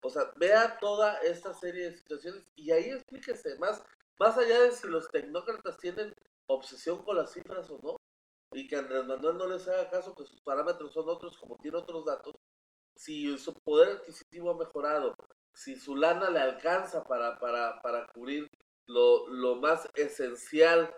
O 0.02 0.11
sea, 0.11 0.31
vea 0.37 0.78
toda 0.78 1.19
esta 1.21 1.55
serie 1.55 1.90
de 1.90 1.97
situaciones 1.97 2.47
y 2.55 2.71
ahí 2.71 2.90
explíquese, 2.90 3.59
más, 3.59 3.83
más 4.19 4.37
allá 4.37 4.62
de 4.62 4.73
si 4.73 4.87
los 4.87 5.09
tecnócratas 5.09 5.78
tienen 5.78 6.14
obsesión 6.49 7.02
con 7.05 7.16
las 7.16 7.33
cifras 7.33 7.71
o 7.71 7.78
no, 7.83 7.97
y 8.52 8.69
que 8.69 8.76
Andrés 8.76 9.05
Manuel 9.05 9.37
no 9.37 9.49
les 9.49 9.66
haga 9.69 9.90
caso, 9.90 10.14
que 10.14 10.25
sus 10.25 10.40
parámetros 10.43 10.93
son 10.93 11.09
otros, 11.09 11.37
como 11.38 11.57
tiene 11.59 11.78
otros 11.78 12.05
datos, 12.05 12.35
si 12.97 13.37
su 13.38 13.52
poder 13.64 13.97
adquisitivo 13.97 14.50
ha 14.50 14.57
mejorado, 14.57 15.14
si 15.52 15.76
su 15.76 15.97
lana 15.97 16.31
le 16.31 16.40
alcanza 16.40 17.02
para, 17.05 17.38
para, 17.38 17.81
para 17.83 18.07
cubrir 18.09 18.49
lo, 18.87 19.26
lo 19.28 19.57
más 19.57 19.88
esencial 19.95 20.95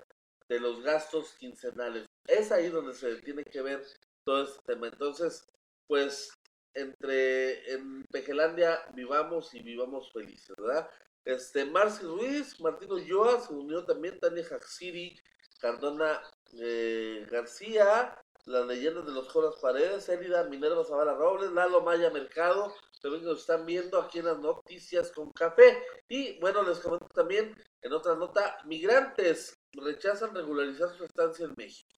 de 0.49 0.61
los 0.61 0.83
gastos 0.83 1.35
quincenales. 1.35 2.08
Es 2.29 2.53
ahí 2.53 2.69
donde 2.69 2.95
se 2.95 3.17
tiene 3.23 3.43
que 3.43 3.63
ver 3.63 3.85
todo 4.25 4.45
este 4.45 4.61
tema. 4.67 4.87
Entonces, 4.87 5.45
pues 5.89 6.31
entre 6.75 7.73
en 7.73 8.05
Pejelandia 8.05 8.79
vivamos 8.95 9.53
y 9.55 9.63
vivamos 9.63 10.13
felices, 10.13 10.55
¿verdad? 10.57 10.89
Este, 11.25 11.65
Marci 11.65 12.05
Ruiz, 12.05 12.61
Martino 12.61 12.99
Yoa, 12.99 13.41
se 13.41 13.53
unió 13.53 13.85
también 13.85 14.21
Tania 14.21 14.45
Jaxiri, 14.45 15.19
Cardona 15.61 16.23
eh, 16.61 17.27
García, 17.31 18.17
las 18.45 18.67
leyendas 18.67 19.07
de 19.07 19.13
los 19.13 19.29
Jonas 19.29 19.57
Paredes, 19.61 20.09
Elida 20.09 20.45
Minerva 20.45 20.85
Zavala 20.85 21.15
Robles, 21.15 21.51
Lalo 21.53 21.83
Maya 21.83 22.11
Mercado, 22.11 22.73
también 23.03 23.25
nos 23.25 23.41
están 23.41 23.67
viendo 23.67 24.01
aquí 24.01 24.21
en 24.21 24.27
las 24.27 24.39
noticias 24.39 25.13
con 25.13 25.31
café. 25.33 25.83
Y 26.09 26.39
bueno, 26.41 26.63
les 26.63 26.79
comento 26.79 27.09
también 27.09 27.55
en 27.83 27.93
otra 27.93 28.15
nota, 28.15 28.59
migrantes 28.65 29.59
rechazan 29.73 30.35
regularizar 30.35 30.97
su 30.97 31.05
estancia 31.05 31.45
en 31.47 31.55
México. 31.57 31.98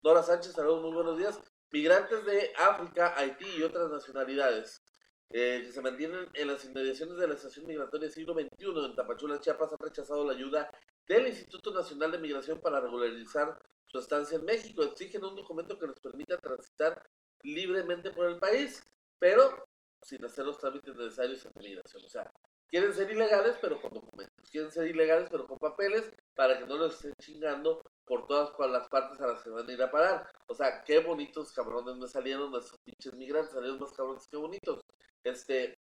Dora 0.00 0.22
Sánchez, 0.22 0.52
saludos, 0.52 0.82
muy 0.82 0.92
buenos 0.92 1.18
días. 1.18 1.40
Migrantes 1.72 2.24
de 2.24 2.52
África, 2.56 3.14
Haití 3.16 3.46
y 3.58 3.64
otras 3.64 3.90
nacionalidades 3.90 4.80
eh, 5.30 5.64
que 5.66 5.72
se 5.72 5.82
mantienen 5.82 6.28
en 6.34 6.46
las 6.46 6.64
inmediaciones 6.64 7.16
de 7.16 7.26
la 7.26 7.34
estación 7.34 7.66
migratoria 7.66 8.08
siglo 8.08 8.32
XXI 8.32 8.84
en 8.84 8.94
Tapachula, 8.94 9.40
Chiapas, 9.40 9.72
han 9.72 9.78
rechazado 9.80 10.24
la 10.24 10.34
ayuda 10.34 10.70
del 11.08 11.26
Instituto 11.26 11.72
Nacional 11.74 12.12
de 12.12 12.18
Migración 12.18 12.60
para 12.60 12.80
regularizar 12.80 13.60
su 13.86 13.98
estancia 13.98 14.38
en 14.38 14.44
México. 14.44 14.84
Exigen 14.84 15.24
un 15.24 15.34
documento 15.34 15.76
que 15.76 15.88
les 15.88 15.98
permita 15.98 16.38
transitar 16.38 17.02
libremente 17.42 18.12
por 18.12 18.26
el 18.26 18.38
país, 18.38 18.80
pero 19.18 19.66
sin 20.00 20.24
hacer 20.24 20.44
los 20.46 20.58
trámites 20.58 20.94
necesarios 20.94 21.44
en 21.44 21.52
migración. 21.56 22.04
O 22.04 22.08
sea, 22.08 22.32
quieren 22.68 22.94
ser 22.94 23.10
ilegales, 23.10 23.56
pero 23.60 23.82
con 23.82 23.92
documentos. 23.92 24.48
Quieren 24.48 24.70
ser 24.70 24.86
ilegales, 24.86 25.28
pero 25.28 25.44
con 25.48 25.58
papeles, 25.58 26.08
para 26.36 26.56
que 26.56 26.66
no 26.66 26.76
los 26.76 26.94
estén 26.94 27.14
chingando 27.20 27.82
por 28.08 28.26
todas 28.26 28.52
las 28.70 28.88
partes 28.88 29.20
a 29.20 29.26
las 29.26 29.42
que 29.42 29.50
van 29.50 29.68
a 29.68 29.72
ir 29.72 29.82
a 29.82 29.90
parar. 29.90 30.30
O 30.46 30.54
sea, 30.54 30.82
qué 30.82 31.00
bonitos 31.00 31.52
cabrones 31.52 31.96
me 31.96 32.08
salieron 32.08 32.50
nuestros 32.50 32.80
pinches 32.80 33.14
migrantes, 33.14 33.52
salieron 33.52 33.78
más 33.78 33.92
cabrones 33.92 34.26
que 34.26 34.36
bonitos. 34.36 34.80
Este, 35.22 35.78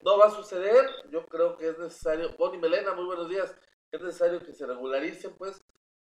no 0.00 0.18
va 0.18 0.26
a 0.26 0.30
suceder, 0.30 0.88
yo 1.10 1.26
creo 1.26 1.56
que 1.56 1.68
es 1.68 1.78
necesario, 1.78 2.34
Bonnie 2.38 2.60
Melena, 2.60 2.94
muy 2.94 3.04
buenos 3.04 3.28
días, 3.28 3.54
es 3.90 4.00
necesario 4.00 4.40
que 4.40 4.52
se 4.52 4.66
regularicen, 4.66 5.34
pues, 5.36 5.60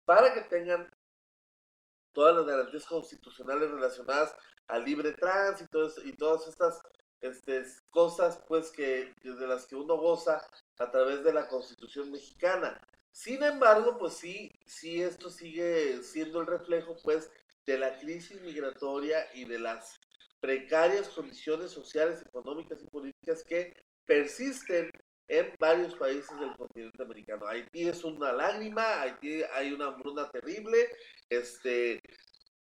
para 0.04 0.32
que 0.32 0.42
tengan 0.42 0.88
todas 2.12 2.34
las 2.34 2.46
garantías 2.46 2.86
constitucionales 2.86 3.70
relacionadas 3.70 4.34
al 4.68 4.84
libre 4.84 5.12
tránsito 5.12 5.88
y 6.04 6.16
todas 6.16 6.46
estas 6.48 6.82
este, 7.20 7.64
cosas 7.90 8.42
pues 8.48 8.70
que 8.70 9.14
de 9.22 9.46
las 9.46 9.66
que 9.66 9.76
uno 9.76 9.96
goza 9.96 10.40
a 10.78 10.90
través 10.90 11.22
de 11.22 11.32
la 11.32 11.48
Constitución 11.48 12.10
mexicana. 12.10 12.80
Sin 13.12 13.42
embargo, 13.42 13.98
pues 13.98 14.14
sí, 14.14 14.52
sí 14.66 15.02
esto 15.02 15.30
sigue 15.30 16.02
siendo 16.02 16.40
el 16.40 16.46
reflejo 16.46 16.96
pues 17.02 17.30
de 17.66 17.78
la 17.78 17.98
crisis 17.98 18.40
migratoria 18.42 19.26
y 19.34 19.44
de 19.44 19.58
las 19.58 20.00
precarias 20.40 21.08
condiciones 21.08 21.70
sociales, 21.70 22.22
económicas 22.22 22.82
y 22.82 22.86
políticas 22.86 23.44
que 23.44 23.74
persisten 24.06 24.90
en 25.28 25.54
varios 25.58 25.94
países 25.94 26.38
del 26.40 26.56
continente 26.56 27.02
americano. 27.02 27.46
Haití 27.46 27.88
es 27.88 28.02
una 28.02 28.32
lágrima, 28.32 29.02
Haití 29.02 29.42
hay 29.54 29.72
una 29.72 29.88
hambruna 29.88 30.28
terrible, 30.30 30.88
este, 31.28 32.00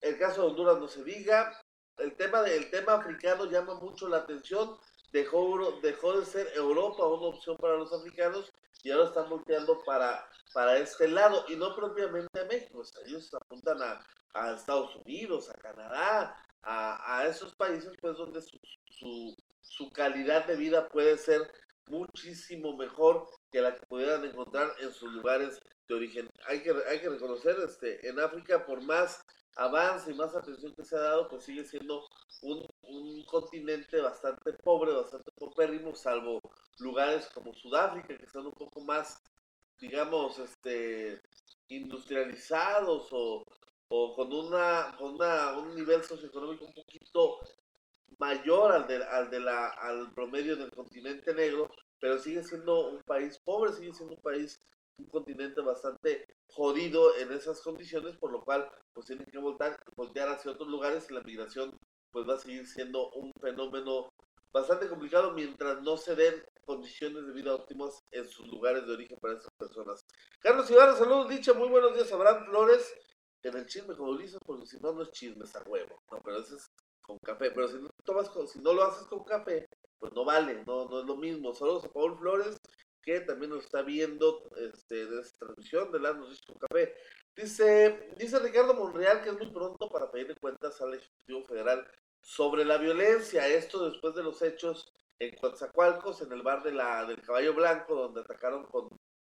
el 0.00 0.18
caso 0.18 0.42
de 0.42 0.48
Honduras 0.48 0.78
no 0.78 0.88
se 0.88 1.04
diga, 1.04 1.52
el 1.98 2.14
tema, 2.16 2.42
del 2.42 2.70
tema 2.70 2.94
africano 2.94 3.46
llama 3.46 3.74
mucho 3.74 4.08
la 4.08 4.18
atención. 4.18 4.76
Dejó, 5.12 5.80
dejó 5.80 6.20
de 6.20 6.26
ser 6.26 6.46
Europa 6.54 7.06
una 7.06 7.28
opción 7.28 7.56
para 7.56 7.76
los 7.76 7.92
africanos 7.92 8.52
y 8.82 8.90
ahora 8.90 9.08
están 9.08 9.28
volteando 9.28 9.82
para, 9.84 10.28
para 10.52 10.78
este 10.78 11.08
lado 11.08 11.44
y 11.48 11.56
no 11.56 11.74
propiamente 11.74 12.40
a 12.40 12.44
México. 12.44 12.82
ellos 13.06 13.32
apuntan 13.34 13.82
a, 13.82 14.00
a, 14.34 14.52
Estados 14.52 14.94
Unidos, 14.96 15.50
a 15.50 15.54
Canadá, 15.54 16.36
a, 16.62 17.18
a 17.18 17.26
esos 17.26 17.54
países 17.54 17.92
pues 18.00 18.16
donde 18.16 18.40
su, 18.40 18.58
su, 18.90 19.36
su, 19.60 19.90
calidad 19.90 20.46
de 20.46 20.56
vida 20.56 20.88
puede 20.88 21.16
ser 21.18 21.50
muchísimo 21.86 22.76
mejor 22.76 23.26
que 23.50 23.60
la 23.60 23.74
que 23.74 23.86
pudieran 23.86 24.24
encontrar 24.24 24.72
en 24.80 24.92
sus 24.92 25.12
lugares 25.12 25.58
de 25.88 25.94
origen. 25.94 26.30
Hay 26.46 26.62
que, 26.62 26.74
hay 26.88 27.00
que 27.00 27.08
reconocer, 27.08 27.56
este, 27.66 28.06
en 28.08 28.20
África, 28.20 28.66
por 28.66 28.82
más 28.82 29.24
avance 29.58 30.10
y 30.10 30.14
más 30.14 30.34
atención 30.34 30.72
que 30.74 30.84
se 30.84 30.96
ha 30.96 31.00
dado, 31.00 31.28
pues 31.28 31.44
sigue 31.44 31.64
siendo 31.64 32.08
un, 32.42 32.66
continente 33.26 34.00
bastante 34.00 34.52
pobre, 34.54 34.92
bastante 34.92 35.30
popérrimo, 35.32 35.94
salvo 35.94 36.40
lugares 36.78 37.28
como 37.34 37.52
Sudáfrica, 37.52 38.16
que 38.16 38.26
son 38.28 38.46
un 38.46 38.52
poco 38.52 38.80
más, 38.80 39.22
digamos, 39.80 40.38
este 40.38 41.20
industrializados 41.68 43.08
o, 43.10 43.44
con, 44.14 44.32
una, 44.32 44.94
con 44.96 45.16
una, 45.16 45.58
un 45.58 45.74
nivel 45.74 46.02
socioeconómico 46.02 46.64
un 46.64 46.74
poquito 46.74 47.40
mayor 48.18 48.72
al, 48.72 48.86
de, 48.86 49.04
al, 49.04 49.28
de 49.28 49.40
la, 49.40 49.68
al 49.68 50.12
promedio 50.14 50.56
del 50.56 50.70
continente 50.70 51.34
negro, 51.34 51.70
pero 52.00 52.18
sigue 52.18 52.42
siendo 52.44 52.90
un 52.90 53.02
país 53.02 53.38
pobre, 53.44 53.72
sigue 53.72 53.92
siendo 53.92 54.14
un 54.14 54.22
país 54.22 54.58
un 54.98 55.06
continente 55.06 55.60
bastante 55.60 56.24
jodido 56.48 57.16
en 57.16 57.32
esas 57.32 57.60
condiciones, 57.62 58.16
por 58.16 58.32
lo 58.32 58.44
cual 58.44 58.70
pues 58.92 59.06
tienen 59.06 59.26
que 59.26 59.38
voltar, 59.38 59.78
voltear 59.96 60.28
hacia 60.28 60.52
otros 60.52 60.68
lugares 60.68 61.06
y 61.10 61.14
la 61.14 61.22
migración 61.22 61.78
pues 62.10 62.28
va 62.28 62.34
a 62.34 62.38
seguir 62.38 62.66
siendo 62.66 63.10
un 63.10 63.32
fenómeno 63.40 64.08
bastante 64.52 64.88
complicado 64.88 65.32
mientras 65.32 65.82
no 65.82 65.96
se 65.96 66.16
den 66.16 66.42
condiciones 66.64 67.26
de 67.26 67.32
vida 67.32 67.54
óptimas 67.54 68.02
en 68.10 68.26
sus 68.26 68.46
lugares 68.48 68.86
de 68.86 68.94
origen 68.94 69.18
para 69.20 69.34
esas 69.34 69.52
personas. 69.58 70.00
Carlos 70.40 70.70
Ibarra, 70.70 70.96
saludos, 70.96 71.28
dicha, 71.28 71.52
muy 71.52 71.68
buenos 71.68 71.94
días, 71.94 72.12
Abraham 72.12 72.46
Flores, 72.46 72.94
en 73.42 73.56
el 73.56 73.66
chisme 73.66 73.96
como 73.96 74.16
dices, 74.16 74.38
porque 74.44 74.66
si 74.66 74.78
no, 74.80 74.92
no 74.92 75.02
es 75.02 75.10
chisme, 75.10 75.44
es 75.44 75.54
a 75.54 75.62
huevo, 75.62 76.00
no, 76.10 76.18
pero 76.24 76.38
eso 76.38 76.56
es 76.56 76.66
con 77.02 77.18
café, 77.18 77.50
pero 77.50 77.68
si 77.68 77.76
no, 77.76 77.88
tomas 78.04 78.30
si 78.50 78.58
no 78.60 78.72
lo 78.72 78.84
haces 78.84 79.06
con 79.06 79.24
café, 79.24 79.66
pues 79.98 80.12
no 80.12 80.24
vale, 80.24 80.62
no, 80.66 80.86
no 80.88 81.00
es 81.00 81.06
lo 81.06 81.16
mismo. 81.16 81.54
Saludos 81.54 81.84
a 81.84 81.88
Paul 81.88 82.18
Flores 82.18 82.56
también 83.26 83.50
nos 83.50 83.64
está 83.64 83.82
viendo 83.82 84.48
este, 84.56 85.06
de 85.06 85.20
esta 85.20 85.46
transmisión 85.46 85.90
de 85.90 86.00
las 86.00 86.16
noticias 86.16 86.58
café. 86.60 86.94
Dice, 87.34 88.10
dice 88.16 88.38
Ricardo 88.40 88.74
Monreal 88.74 89.22
que 89.22 89.30
es 89.30 89.38
muy 89.38 89.50
pronto 89.50 89.88
para 89.88 90.10
pedirle 90.10 90.34
cuentas 90.36 90.80
al 90.80 90.94
Ejecutivo 90.94 91.44
Federal 91.44 91.86
sobre 92.20 92.64
la 92.64 92.78
violencia. 92.78 93.46
Esto 93.46 93.88
después 93.88 94.14
de 94.14 94.22
los 94.22 94.42
hechos 94.42 94.92
en 95.18 95.34
Coatzacoalcos, 95.36 96.22
en 96.22 96.32
el 96.32 96.42
bar 96.42 96.62
de 96.62 96.72
la, 96.72 97.04
del 97.06 97.22
Caballo 97.22 97.54
Blanco, 97.54 97.94
donde 97.94 98.20
atacaron 98.20 98.64
con 98.66 98.88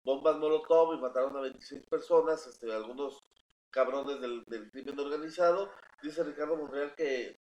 bombas 0.03 0.37
Molotov 0.37 0.93
y 0.93 1.01
mataron 1.01 1.37
a 1.37 1.41
26 1.41 1.85
personas, 1.87 2.45
este, 2.47 2.71
algunos 2.73 3.23
cabrones 3.69 4.19
del, 4.19 4.43
del 4.45 4.69
crimen 4.71 4.99
organizado. 4.99 5.71
Dice 6.01 6.23
Ricardo 6.23 6.57
Monreal 6.57 6.93
que 6.95 7.39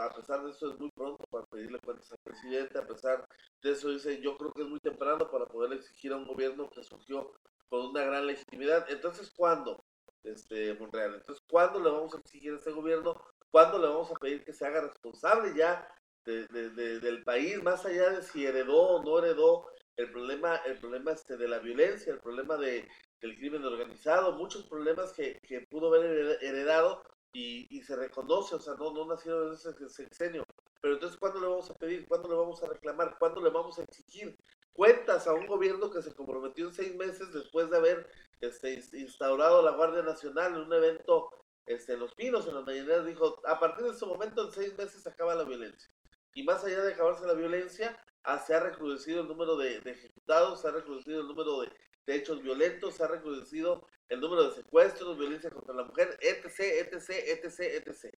a 0.00 0.14
pesar 0.14 0.44
de 0.44 0.50
eso 0.50 0.72
es 0.72 0.78
muy 0.78 0.90
pronto 0.90 1.24
para 1.30 1.46
pedirle 1.46 1.78
cuentas 1.80 2.10
al 2.12 2.18
presidente, 2.18 2.78
a 2.78 2.86
pesar 2.86 3.28
de 3.62 3.70
eso 3.72 3.90
dice, 3.90 4.20
yo 4.20 4.36
creo 4.36 4.52
que 4.52 4.62
es 4.62 4.68
muy 4.68 4.80
temprano 4.80 5.30
para 5.30 5.46
poder 5.46 5.72
exigir 5.72 6.12
a 6.12 6.16
un 6.16 6.26
gobierno 6.26 6.68
que 6.70 6.82
surgió 6.82 7.32
con 7.68 7.86
una 7.86 8.04
gran 8.04 8.26
legitimidad. 8.26 8.86
Entonces, 8.90 9.30
¿cuándo? 9.36 9.84
Este, 10.24 10.74
Monreal, 10.74 11.14
entonces, 11.14 11.44
¿cuándo 11.48 11.80
le 11.80 11.90
vamos 11.90 12.14
a 12.14 12.18
exigir 12.18 12.52
a 12.52 12.56
este 12.56 12.72
gobierno? 12.72 13.20
¿Cuándo 13.50 13.78
le 13.78 13.86
vamos 13.86 14.10
a 14.10 14.14
pedir 14.14 14.44
que 14.44 14.52
se 14.52 14.66
haga 14.66 14.82
responsable 14.82 15.54
ya 15.56 15.88
de, 16.24 17.00
del 17.00 17.24
país, 17.24 17.62
más 17.62 17.86
allá 17.86 18.10
de 18.10 18.22
si 18.22 18.44
heredó 18.44 18.76
o 18.76 19.02
no 19.02 19.18
heredó 19.18 19.70
el 19.96 20.10
problema, 20.10 20.56
el 20.66 20.78
problema 20.78 21.12
este 21.12 21.36
de 21.36 21.48
la 21.48 21.58
violencia, 21.58 22.12
el 22.12 22.20
problema 22.20 22.56
de, 22.56 22.86
del 23.20 23.36
crimen 23.36 23.64
organizado, 23.64 24.32
muchos 24.32 24.64
problemas 24.64 25.12
que, 25.12 25.38
que 25.40 25.62
pudo 25.70 25.88
haber 25.88 26.38
heredado 26.42 27.02
y, 27.32 27.76
y, 27.76 27.82
se 27.82 27.96
reconoce, 27.96 28.54
o 28.54 28.60
sea, 28.60 28.74
no, 28.74 28.92
no 28.92 29.06
nacieron 29.06 29.48
en 29.48 29.54
ese 29.54 29.88
sexenio. 29.88 30.44
Pero 30.80 30.94
entonces, 30.94 31.18
¿cuándo 31.18 31.40
le 31.40 31.48
vamos 31.48 31.70
a 31.70 31.74
pedir? 31.74 32.06
¿Cuándo 32.06 32.28
le 32.28 32.34
vamos 32.34 32.62
a 32.62 32.66
reclamar? 32.66 33.16
¿Cuándo 33.18 33.40
le 33.42 33.50
vamos 33.50 33.78
a 33.78 33.82
exigir 33.82 34.36
cuentas 34.72 35.26
a 35.26 35.34
un 35.34 35.46
gobierno 35.46 35.90
que 35.90 36.02
se 36.02 36.14
comprometió 36.14 36.68
en 36.68 36.72
seis 36.72 36.94
meses 36.94 37.32
después 37.32 37.68
de 37.68 37.76
haber 37.76 38.08
este, 38.40 38.74
instaurado 38.92 39.60
la 39.60 39.72
Guardia 39.72 40.02
Nacional 40.02 40.54
en 40.54 40.60
un 40.60 40.72
evento 40.72 41.30
este, 41.66 41.94
en 41.94 42.00
Los 42.00 42.14
Pinos, 42.14 42.46
en 42.46 42.54
las 42.54 42.64
mañaneras, 42.64 43.04
dijo, 43.04 43.40
a 43.44 43.58
partir 43.58 43.84
de 43.84 43.90
ese 43.90 44.06
momento, 44.06 44.46
en 44.46 44.52
seis 44.52 44.78
meses 44.78 45.02
se 45.02 45.08
acaba 45.08 45.34
la 45.34 45.42
violencia. 45.42 45.90
Y 46.32 46.44
más 46.44 46.62
allá 46.64 46.80
de 46.82 46.92
acabarse 46.92 47.26
la 47.26 47.34
violencia, 47.34 48.00
ah, 48.22 48.38
se 48.38 48.54
ha 48.54 48.60
recrudecido 48.60 49.22
el 49.22 49.28
número 49.28 49.56
de, 49.56 49.78
ejecutados, 49.84 50.60
se 50.60 50.68
ha 50.68 50.70
recrudecido 50.70 51.22
el 51.22 51.26
número 51.26 51.60
de, 51.60 51.72
de, 52.08 52.16
hechos 52.16 52.42
violentos, 52.42 52.94
se 52.94 53.04
ha 53.04 53.08
recrudecido 53.08 53.86
el 54.08 54.20
número 54.20 54.48
de 54.48 54.56
secuestros, 54.56 55.18
violencia 55.18 55.50
contra 55.50 55.74
la 55.74 55.84
mujer, 55.84 56.18
etc., 56.20 56.60
etc., 56.60 57.10
etc., 57.26 57.60
etc. 57.60 58.14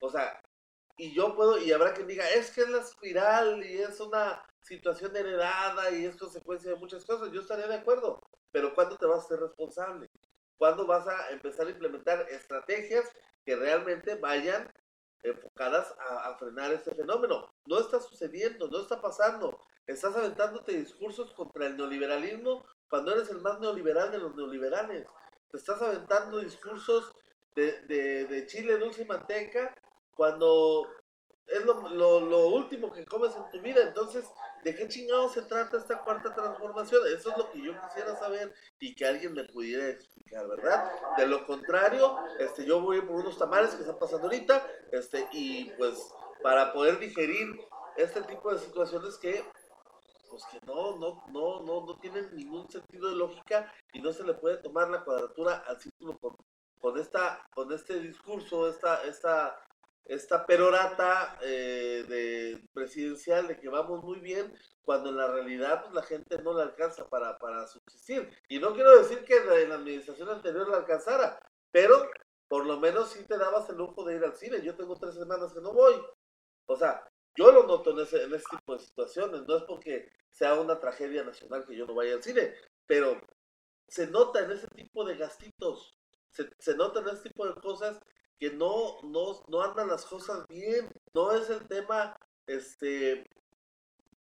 O 0.00 0.10
sea, 0.10 0.40
y 0.96 1.14
yo 1.14 1.34
puedo, 1.34 1.58
y 1.58 1.72
habrá 1.72 1.94
quien 1.94 2.06
diga, 2.06 2.28
es 2.28 2.50
que 2.50 2.60
es 2.60 2.68
la 2.68 2.80
espiral 2.80 3.64
y 3.64 3.78
es 3.78 3.98
una 4.00 4.42
situación 4.60 5.16
heredada 5.16 5.90
y 5.90 6.04
es 6.04 6.16
consecuencia 6.16 6.70
de 6.70 6.76
muchas 6.76 7.04
cosas. 7.04 7.32
Yo 7.32 7.40
estaría 7.40 7.66
de 7.66 7.76
acuerdo, 7.76 8.20
pero 8.52 8.74
¿cuándo 8.74 8.96
te 8.96 9.06
vas 9.06 9.24
a 9.24 9.28
ser 9.28 9.40
responsable? 9.40 10.10
¿Cuándo 10.58 10.86
vas 10.86 11.08
a 11.08 11.30
empezar 11.30 11.66
a 11.66 11.70
implementar 11.70 12.26
estrategias 12.30 13.10
que 13.46 13.56
realmente 13.56 14.16
vayan 14.16 14.70
enfocadas 15.22 15.94
a, 15.98 16.36
frenar 16.36 16.72
este 16.72 16.94
fenómeno? 16.94 17.50
No 17.66 17.80
está 17.80 17.98
sucediendo, 17.98 18.68
no 18.68 18.80
está 18.80 19.00
pasando. 19.00 19.58
Estás 19.86 20.14
aventándote 20.14 20.72
discursos 20.72 21.32
contra 21.32 21.66
el 21.66 21.78
neoliberalismo 21.78 22.66
cuando 22.90 23.14
eres 23.14 23.30
el 23.30 23.40
más 23.40 23.58
neoliberal 23.60 24.10
de 24.10 24.18
los 24.18 24.34
neoliberales. 24.34 25.06
Te 25.50 25.56
estás 25.56 25.80
aventando 25.80 26.38
discursos 26.38 27.12
de, 27.54 27.80
de, 27.82 28.26
de 28.26 28.46
chile 28.46 28.76
dulce 28.76 29.02
y 29.02 29.06
manteca 29.06 29.74
cuando 30.14 30.86
es 31.46 31.64
lo, 31.64 32.20
lo, 32.20 32.48
último 32.48 32.92
que 32.92 33.04
comes 33.04 33.34
en 33.34 33.50
tu 33.50 33.60
vida. 33.60 33.82
Entonces, 33.82 34.24
¿de 34.62 34.74
qué 34.74 34.86
chingado 34.88 35.28
se 35.28 35.42
trata 35.42 35.78
esta 35.78 35.98
cuarta 36.02 36.32
transformación? 36.34 37.02
Eso 37.08 37.30
es 37.30 37.38
lo 37.38 37.50
que 37.50 37.62
yo 37.62 37.72
quisiera 37.80 38.16
saber 38.16 38.54
y 38.78 38.94
que 38.94 39.06
alguien 39.06 39.32
me 39.32 39.44
pudiera 39.44 39.88
explicar, 39.88 40.46
¿verdad? 40.48 40.90
De 41.16 41.26
lo 41.26 41.44
contrario, 41.46 42.18
este, 42.38 42.64
yo 42.64 42.80
voy 42.80 43.00
por 43.00 43.16
unos 43.16 43.38
tamales 43.38 43.70
que 43.74 43.82
están 43.82 43.98
pasando 43.98 44.26
ahorita, 44.26 44.64
este, 44.92 45.26
y 45.32 45.70
pues 45.72 46.12
para 46.42 46.72
poder 46.72 46.98
digerir 46.98 47.48
este 47.96 48.22
tipo 48.22 48.52
de 48.52 48.58
situaciones 48.60 49.16
que 49.18 49.44
pues 50.30 50.44
que 50.46 50.64
no, 50.66 50.96
no, 50.96 51.24
no, 51.32 51.60
no, 51.60 51.84
no 51.84 51.98
tienen 51.98 52.34
ningún 52.34 52.70
sentido 52.70 53.10
de 53.10 53.16
lógica 53.16 53.72
y 53.92 54.00
no 54.00 54.12
se 54.12 54.24
le 54.24 54.34
puede 54.34 54.58
tomar 54.58 54.88
la 54.88 55.04
cuadratura 55.04 55.64
al 55.66 55.80
círculo 55.80 56.16
con, 56.18 56.36
con 56.78 56.98
esta, 56.98 57.44
con 57.52 57.72
este 57.72 57.98
discurso, 57.98 58.68
esta, 58.68 59.02
esta 59.02 59.60
esta 60.10 60.44
perorata 60.44 61.38
eh, 61.40 62.04
de 62.08 62.68
presidencial 62.72 63.46
de 63.46 63.58
que 63.58 63.68
vamos 63.68 64.02
muy 64.02 64.18
bien, 64.18 64.52
cuando 64.82 65.10
en 65.10 65.16
la 65.16 65.28
realidad 65.28 65.82
pues, 65.82 65.94
la 65.94 66.02
gente 66.02 66.42
no 66.42 66.52
la 66.52 66.64
alcanza 66.64 67.08
para, 67.08 67.38
para 67.38 67.66
subsistir. 67.68 68.28
Y 68.48 68.58
no 68.58 68.74
quiero 68.74 68.98
decir 68.98 69.24
que 69.24 69.36
en 69.36 69.68
la 69.68 69.76
administración 69.76 70.28
anterior 70.28 70.68
la 70.68 70.78
alcanzara, 70.78 71.38
pero 71.70 72.10
por 72.48 72.66
lo 72.66 72.80
menos 72.80 73.10
sí 73.10 73.24
te 73.24 73.38
dabas 73.38 73.68
el 73.70 73.76
lujo 73.76 74.04
de 74.04 74.16
ir 74.16 74.24
al 74.24 74.34
cine. 74.34 74.62
Yo 74.62 74.74
tengo 74.74 74.96
tres 74.96 75.14
semanas 75.14 75.52
que 75.52 75.60
no 75.60 75.72
voy. 75.72 75.94
O 76.66 76.76
sea, 76.76 77.08
yo 77.40 77.52
lo 77.52 77.66
noto 77.66 77.92
en 77.92 78.00
ese, 78.00 78.22
en 78.22 78.34
ese 78.34 78.44
tipo 78.50 78.74
de 78.74 78.84
situaciones. 78.84 79.46
No 79.48 79.56
es 79.56 79.62
porque 79.62 80.10
sea 80.28 80.60
una 80.60 80.78
tragedia 80.78 81.24
nacional 81.24 81.64
que 81.66 81.74
yo 81.74 81.86
no 81.86 81.94
vaya 81.94 82.12
al 82.14 82.22
cine, 82.22 82.54
pero 82.86 83.18
se 83.88 84.06
nota 84.08 84.40
en 84.40 84.50
ese 84.50 84.66
tipo 84.68 85.04
de 85.04 85.16
gastitos, 85.16 85.96
se, 86.30 86.50
se 86.58 86.74
nota 86.76 87.00
en 87.00 87.08
ese 87.08 87.30
tipo 87.30 87.46
de 87.46 87.54
cosas 87.54 87.98
que 88.38 88.50
no, 88.50 89.00
no, 89.02 89.42
no 89.48 89.62
andan 89.62 89.88
las 89.88 90.04
cosas 90.04 90.46
bien. 90.48 90.90
No 91.14 91.32
es 91.32 91.48
el 91.48 91.66
tema 91.66 92.14
este 92.46 93.26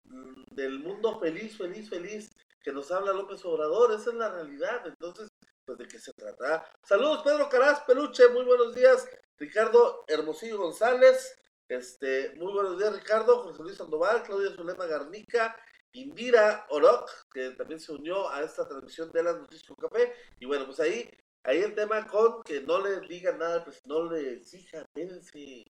mm, 0.06 0.44
del 0.56 0.80
mundo 0.80 1.20
feliz, 1.20 1.58
feliz, 1.58 1.88
feliz 1.88 2.30
que 2.64 2.74
nos 2.74 2.92
habla 2.92 3.14
López 3.14 3.46
Obrador. 3.46 3.92
Esa 3.92 4.10
es 4.10 4.16
la 4.16 4.32
realidad. 4.32 4.82
Entonces, 4.88 5.30
pues 5.64 5.78
de 5.78 5.88
qué 5.88 6.00
se 6.00 6.12
trata. 6.14 6.66
Saludos, 6.84 7.22
Pedro 7.24 7.50
Caraz, 7.50 7.82
Peluche, 7.82 8.28
muy 8.30 8.46
buenos 8.46 8.74
días. 8.74 9.08
Ricardo 9.38 10.06
Hermosillo 10.08 10.58
González, 10.58 11.36
este, 11.68 12.34
muy 12.36 12.54
buenos 12.54 12.78
días, 12.78 12.96
Ricardo, 12.96 13.44
José 13.44 13.64
Luis 13.64 13.78
Sandoval, 13.78 14.24
Claudia 14.24 14.56
Zulema 14.56 14.86
Garnica, 14.86 15.56
Indira 15.94 16.66
Oroc, 16.70 17.10
que 17.32 17.52
también 17.52 17.80
se 17.80 17.92
unió 17.92 18.30
a 18.30 18.42
esta 18.42 18.68
transmisión 18.68 19.12
de 19.12 19.24
las 19.24 19.38
noticias 19.38 19.68
con 19.68 19.78
café. 19.78 20.14
Y 20.40 20.46
bueno, 20.46 20.66
pues 20.66 20.80
ahí 20.80 21.10
Ahí 21.46 21.60
el 21.62 21.76
tema 21.76 22.08
con 22.08 22.42
que 22.42 22.62
no 22.62 22.82
le 22.82 23.02
digan 23.02 23.38
nada, 23.38 23.64
pues 23.64 23.86
no 23.86 24.12
le 24.12 24.34
exijan, 24.34 24.82
espérense. 24.82 25.64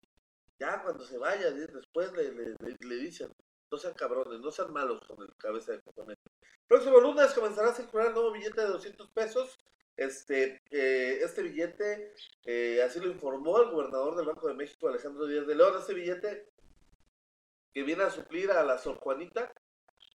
Ya 0.60 0.84
cuando 0.84 1.04
se 1.04 1.18
vaya, 1.18 1.50
después 1.50 2.14
le, 2.14 2.32
le, 2.32 2.96
dicen, 2.96 3.32
no 3.72 3.78
sean 3.80 3.96
cabrones, 3.96 4.40
no 4.40 4.52
sean 4.52 4.72
malos 4.72 5.02
con 5.08 5.20
el 5.24 5.36
cabeza 5.36 5.72
de 5.72 5.82
componente. 5.82 6.22
Próximo 6.68 7.00
lunes 7.00 7.34
comenzará 7.34 7.72
a 7.72 7.74
circular 7.74 8.08
el 8.08 8.14
nuevo 8.14 8.32
billete 8.32 8.62
de 8.62 8.68
200 8.68 9.10
pesos. 9.10 9.58
Este, 9.96 10.62
este 10.72 11.44
billete, 11.44 12.14
eh, 12.46 12.82
así 12.84 13.00
lo 13.00 13.12
informó 13.12 13.62
el 13.62 13.70
gobernador 13.70 14.16
del 14.16 14.26
Banco 14.26 14.48
de 14.48 14.56
México, 14.56 14.88
Alejandro 14.88 15.28
Díaz 15.28 15.46
de 15.46 15.56
León. 15.56 15.74
Este 15.78 15.94
billete 15.94 16.50
que 17.74 17.84
viene 17.84 18.04
a 18.04 18.10
suplir 18.10 18.52
a 18.52 18.64
la 18.64 18.78
Sor 18.78 18.98
Juanita, 18.98 19.54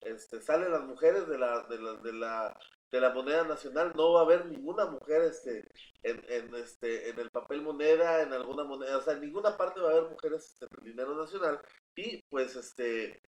este, 0.01 0.41
salen 0.41 0.73
las 0.73 0.85
mujeres 0.85 1.29
de 1.29 1.39
la, 1.39 1.63
de 1.69 1.79
la, 1.79 1.95
de 1.95 2.13
la 2.13 2.57
de 2.95 3.01
la 3.01 3.11
moneda 3.11 3.43
nacional, 3.43 3.93
no 3.97 4.13
va 4.13 4.21
a 4.21 4.23
haber 4.23 4.47
ninguna 4.47 4.87
mujer 4.87 5.23
este, 5.23 5.69
en, 6.05 6.25
en, 6.29 6.55
este, 6.55 7.11
en 7.11 7.19
el 7.19 7.29
papel 7.29 7.61
moneda, 7.61 8.23
en 8.23 8.33
alguna 8.33 8.63
moneda, 8.63 8.99
o 8.99 9.03
sea, 9.03 9.15
en 9.15 9.23
ninguna 9.23 9.57
parte 9.57 9.81
va 9.81 9.89
a 9.89 9.93
haber 9.95 10.11
mujeres 10.11 10.45
este, 10.53 10.67
en 10.67 10.71
el 10.79 10.85
dinero 10.93 11.17
nacional. 11.17 11.61
Y 11.97 12.23
pues 12.31 12.55
este 12.55 13.21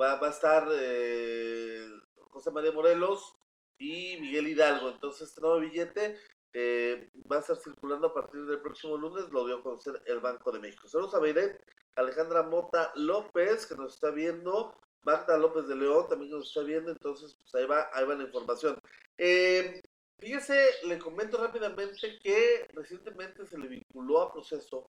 va, 0.00 0.20
va 0.20 0.28
a 0.28 0.30
estar 0.30 0.68
eh, 0.72 1.84
José 2.30 2.52
María 2.52 2.70
Morelos 2.70 3.34
y 3.78 4.18
Miguel 4.20 4.48
Hidalgo. 4.48 4.90
Entonces, 4.90 5.28
este 5.28 5.40
nuevo 5.40 5.60
billete 5.60 6.18
eh, 6.52 7.10
va 7.30 7.36
a 7.36 7.40
estar 7.40 7.56
circulando 7.56 8.08
a 8.08 8.14
partir 8.14 8.44
del 8.46 8.60
próximo 8.60 8.96
lunes, 8.96 9.30
lo 9.30 9.46
dio 9.46 9.56
a 9.56 9.62
conocer 9.62 10.00
el 10.06 10.20
Banco 10.20 10.52
de 10.52 10.60
México. 10.60 10.88
Saludos 10.88 11.14
a 11.14 11.18
Beiret, 11.18 11.60
Alejandra 11.96 12.42
Mota 12.44 12.92
López, 12.94 13.66
que 13.66 13.74
nos 13.74 13.94
está 13.94 14.10
viendo, 14.10 14.78
Marta 15.02 15.36
López 15.36 15.66
de 15.68 15.76
León 15.76 16.06
también 16.08 16.30
nos 16.30 16.48
está 16.48 16.62
viendo, 16.62 16.90
entonces 16.90 17.36
pues 17.38 17.54
ahí 17.54 17.66
va, 17.66 17.88
ahí 17.92 18.06
va 18.06 18.14
la 18.14 18.24
información. 18.24 18.78
Eh, 19.18 19.82
fíjese, 20.18 20.56
le 20.84 20.98
comento 20.98 21.42
rápidamente 21.42 22.18
que 22.22 22.66
recientemente 22.72 23.44
se 23.46 23.58
le 23.58 23.68
vinculó 23.68 24.22
a 24.22 24.32
proceso 24.32 24.90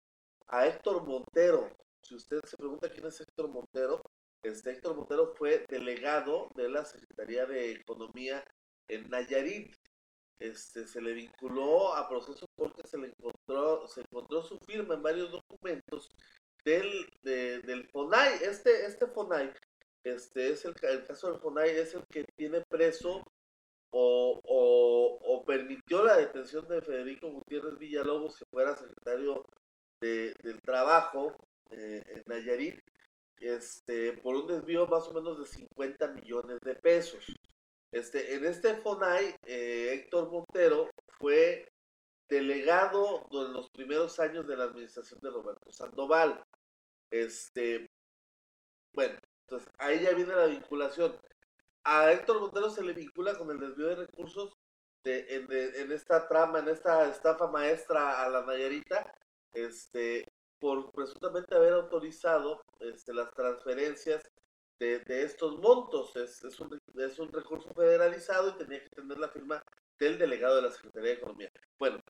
a 0.48 0.66
Héctor 0.66 1.06
Montero. 1.06 1.70
Si 2.02 2.14
usted 2.14 2.40
se 2.44 2.56
pregunta 2.56 2.90
quién 2.90 3.06
es 3.06 3.20
Héctor 3.20 3.48
Montero, 3.48 4.02
este 4.42 4.72
Héctor 4.72 4.96
Montero 4.96 5.32
fue 5.36 5.64
delegado 5.68 6.50
de 6.56 6.68
la 6.68 6.84
Secretaría 6.84 7.46
de 7.46 7.72
Economía 7.72 8.44
en 8.94 9.08
Nayarit. 9.10 9.74
Este, 10.38 10.86
se 10.86 11.00
le 11.00 11.12
vinculó 11.12 11.94
a 11.94 12.08
proceso 12.08 12.46
porque 12.56 12.86
se 12.86 12.98
le 12.98 13.08
encontró, 13.08 13.86
se 13.86 14.00
encontró 14.00 14.42
su 14.42 14.58
firma 14.66 14.94
en 14.94 15.02
varios 15.02 15.30
documentos 15.30 16.10
del, 16.64 17.08
del 17.22 17.88
FONAI. 17.92 18.40
Este, 18.42 18.86
este 18.86 19.06
FONAI 19.06 19.52
este 20.04 20.50
es 20.50 20.64
el, 20.64 20.74
caso 20.74 21.30
del 21.30 21.40
FONAI, 21.40 21.70
es 21.70 21.94
el 21.94 22.04
que 22.08 22.24
tiene 22.36 22.60
preso 22.68 23.22
o, 23.90 24.40
o, 24.42 25.44
permitió 25.44 26.02
la 26.04 26.16
detención 26.16 26.66
de 26.66 26.80
Federico 26.80 27.30
Gutiérrez 27.30 27.78
Villalobos, 27.78 28.38
que 28.38 28.44
fuera 28.50 28.76
secretario 28.76 29.44
de, 30.00 30.34
del 30.42 30.60
Trabajo 30.62 31.36
eh, 31.70 32.02
en 32.06 32.22
Nayarit, 32.26 32.80
este, 33.38 34.14
por 34.14 34.36
un 34.36 34.46
desvío 34.46 34.86
más 34.86 35.06
o 35.08 35.12
menos 35.12 35.38
de 35.38 35.46
50 35.46 36.08
millones 36.12 36.58
de 36.64 36.74
pesos. 36.76 37.26
Este, 37.92 38.34
en 38.34 38.46
este 38.46 38.74
FONAI, 38.76 39.36
eh, 39.44 39.92
Héctor 39.92 40.30
Montero 40.30 40.90
fue 41.18 41.68
delegado 42.26 43.26
en 43.30 43.52
los 43.52 43.68
primeros 43.70 44.18
años 44.18 44.46
de 44.46 44.56
la 44.56 44.64
administración 44.64 45.20
de 45.20 45.30
Roberto 45.30 45.70
Sandoval. 45.70 46.42
Este, 47.10 47.86
bueno, 48.94 49.18
entonces, 49.46 49.68
ahí 49.78 50.02
ya 50.02 50.12
viene 50.14 50.34
la 50.34 50.46
vinculación. 50.46 51.20
A 51.84 52.10
Héctor 52.10 52.40
Montero 52.40 52.70
se 52.70 52.82
le 52.82 52.94
vincula 52.94 53.36
con 53.36 53.50
el 53.50 53.60
desvío 53.60 53.88
de 53.88 53.96
recursos 53.96 54.54
de, 55.04 55.26
en, 55.28 55.92
esta 55.92 56.26
trama, 56.28 56.60
en 56.60 56.68
esta 56.68 57.08
estafa 57.10 57.48
maestra 57.48 58.22
a 58.24 58.30
la 58.30 58.46
Nayarita, 58.46 59.12
este, 59.52 60.24
por 60.58 60.90
presuntamente 60.92 61.54
haber 61.54 61.74
autorizado 61.74 62.62
este, 62.80 63.12
las 63.12 63.30
transferencias 63.32 64.22
de, 64.82 65.22
estos 65.22 65.58
montos. 65.58 66.14
Es, 66.16 66.42
es, 66.44 66.58
un, 66.60 66.78
es 66.96 67.18
un 67.18 67.32
recurso 67.32 67.72
federalizado 67.74 68.50
y 68.50 68.58
tenía 68.58 68.82
que 68.82 68.90
tener 68.90 69.18
la 69.18 69.28
firma 69.28 69.62
del 69.98 70.18
delegado 70.18 70.56
de 70.56 70.62
la 70.62 70.70
Secretaría 70.70 71.10
de 71.10 71.16
Economía. 71.16 71.50
Bueno, 71.78 72.00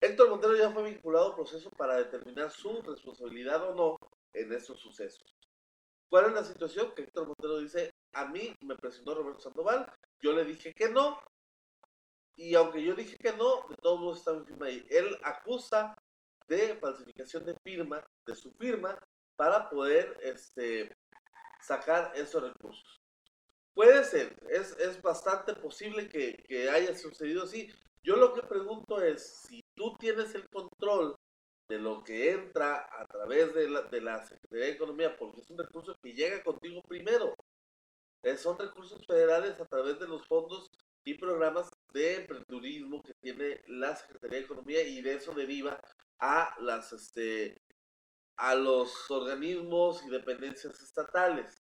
Héctor 0.00 0.30
Montero 0.30 0.56
ya 0.56 0.70
fue 0.70 0.84
vinculado 0.84 1.30
al 1.30 1.34
proceso 1.34 1.70
para 1.70 1.96
determinar 1.96 2.50
su 2.50 2.80
responsabilidad 2.82 3.70
o 3.70 3.74
no 3.74 3.98
en 4.32 4.52
estos 4.52 4.80
sucesos. 4.80 5.36
¿Cuál 6.08 6.26
es 6.26 6.32
la 6.32 6.44
situación? 6.44 6.92
Que 6.94 7.02
Héctor 7.02 7.28
Montero 7.28 7.58
dice, 7.58 7.90
a 8.12 8.26
mí 8.26 8.54
me 8.60 8.76
presionó 8.76 9.14
Roberto 9.14 9.40
Sandoval, 9.40 9.90
yo 10.20 10.32
le 10.32 10.44
dije 10.44 10.74
que 10.74 10.88
no, 10.88 11.18
y 12.36 12.54
aunque 12.54 12.82
yo 12.82 12.94
dije 12.94 13.16
que 13.16 13.32
no, 13.32 13.66
de 13.68 13.76
todos 13.76 14.00
modos 14.00 14.18
está 14.18 14.32
mi 14.32 14.44
firma 14.44 14.66
ahí. 14.66 14.86
Él 14.90 15.16
acusa 15.22 15.94
de 16.48 16.76
falsificación 16.76 17.44
de 17.44 17.56
firma, 17.62 18.04
de 18.26 18.34
su 18.34 18.52
firma, 18.52 18.98
para 19.36 19.68
poder 19.70 20.18
este, 20.22 20.94
sacar 21.62 22.12
esos 22.16 22.42
recursos. 22.42 23.00
Puede 23.74 24.04
ser, 24.04 24.36
es, 24.50 24.76
es 24.78 25.00
bastante 25.00 25.54
posible 25.54 26.08
que, 26.08 26.36
que, 26.46 26.68
haya 26.68 26.94
sucedido 26.94 27.44
así. 27.44 27.72
Yo 28.02 28.16
lo 28.16 28.34
que 28.34 28.42
pregunto 28.42 29.00
es, 29.00 29.46
si 29.48 29.62
tú 29.74 29.96
tienes 29.98 30.34
el 30.34 30.46
control 30.50 31.16
de 31.68 31.78
lo 31.78 32.02
que 32.02 32.32
entra 32.32 32.86
a 32.92 33.06
través 33.06 33.54
de 33.54 33.70
la, 33.70 33.82
de 33.82 34.00
la 34.02 34.22
Secretaría 34.24 34.66
de 34.66 34.72
Economía, 34.72 35.16
porque 35.16 35.40
es 35.40 35.50
un 35.50 35.58
recurso 35.58 35.96
que 36.02 36.12
llega 36.12 36.42
contigo 36.42 36.82
primero, 36.82 37.34
eh, 38.22 38.36
son 38.36 38.58
recursos 38.58 39.04
federales 39.06 39.58
a 39.58 39.66
través 39.66 39.98
de 39.98 40.06
los 40.06 40.26
fondos 40.26 40.70
y 41.04 41.14
programas 41.14 41.70
de 41.92 42.16
emprendedurismo 42.16 43.02
que 43.02 43.14
tiene 43.14 43.62
la 43.66 43.96
Secretaría 43.96 44.38
de 44.38 44.44
Economía 44.44 44.82
y 44.82 45.00
de 45.00 45.14
eso 45.14 45.32
deriva 45.32 45.80
a 46.18 46.54
las 46.60 46.92
este 46.92 47.61
a 48.42 48.56
los 48.56 49.08
organismos 49.08 50.04
y 50.04 50.10
dependencias 50.10 50.80
estatales. 50.82 51.62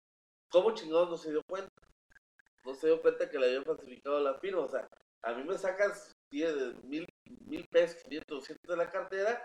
¿Cómo 0.50 0.74
chingados 0.74 1.10
no 1.10 1.18
se 1.18 1.32
dio 1.32 1.44
cuenta? 1.44 1.70
No 2.64 2.74
se 2.74 2.88
dio 2.88 3.02
cuenta 3.02 3.30
que 3.30 3.38
le 3.38 3.48
habían 3.48 3.66
falsificado 3.66 4.22
la 4.22 4.40
firma. 4.40 4.62
O 4.62 4.70
sea, 4.70 4.88
a 5.24 5.34
mí 5.34 5.44
me 5.44 5.58
sacas 5.58 6.16
10, 6.30 6.82
mil, 6.86 7.06
mil 7.46 7.68
pesos, 7.68 8.02
500, 8.04 8.38
200 8.38 8.70
de 8.70 8.78
la 8.78 8.90
cartera. 8.90 9.44